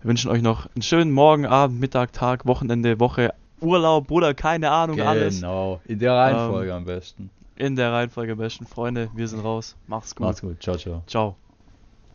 wir 0.01 0.10
wünschen 0.10 0.30
euch 0.30 0.41
noch 0.41 0.67
einen 0.75 0.84
schönen 0.84 1.12
Morgen, 1.12 1.45
Abend, 1.45 1.80
Mittag, 1.80 2.13
Tag, 2.13 2.45
Wochenende, 2.45 2.99
Woche, 2.99 3.34
Urlaub, 3.62 4.08
Bruder, 4.08 4.34
keine 4.34 4.72
Ahnung, 4.72 5.02
alles. 5.02 5.36
Genau, 5.36 5.82
in 5.86 6.00
der 6.00 6.13
Reihenfolge 6.13 6.74
am 6.74 6.86
besten. 6.86 7.30
In 7.56 7.76
der 7.76 7.91
Reihenfolge 7.91 8.34
am 8.34 8.38
besten. 8.38 8.65
Freunde, 8.65 9.10
wir 9.15 9.28
sind 9.28 9.43
raus. 9.43 9.76
Macht's 9.88 10.15
gut. 10.15 10.28
Macht's 10.28 10.41
gut, 10.41 10.62
ciao, 10.62 10.78
ciao. 10.78 11.04
Ciao. 11.08 11.36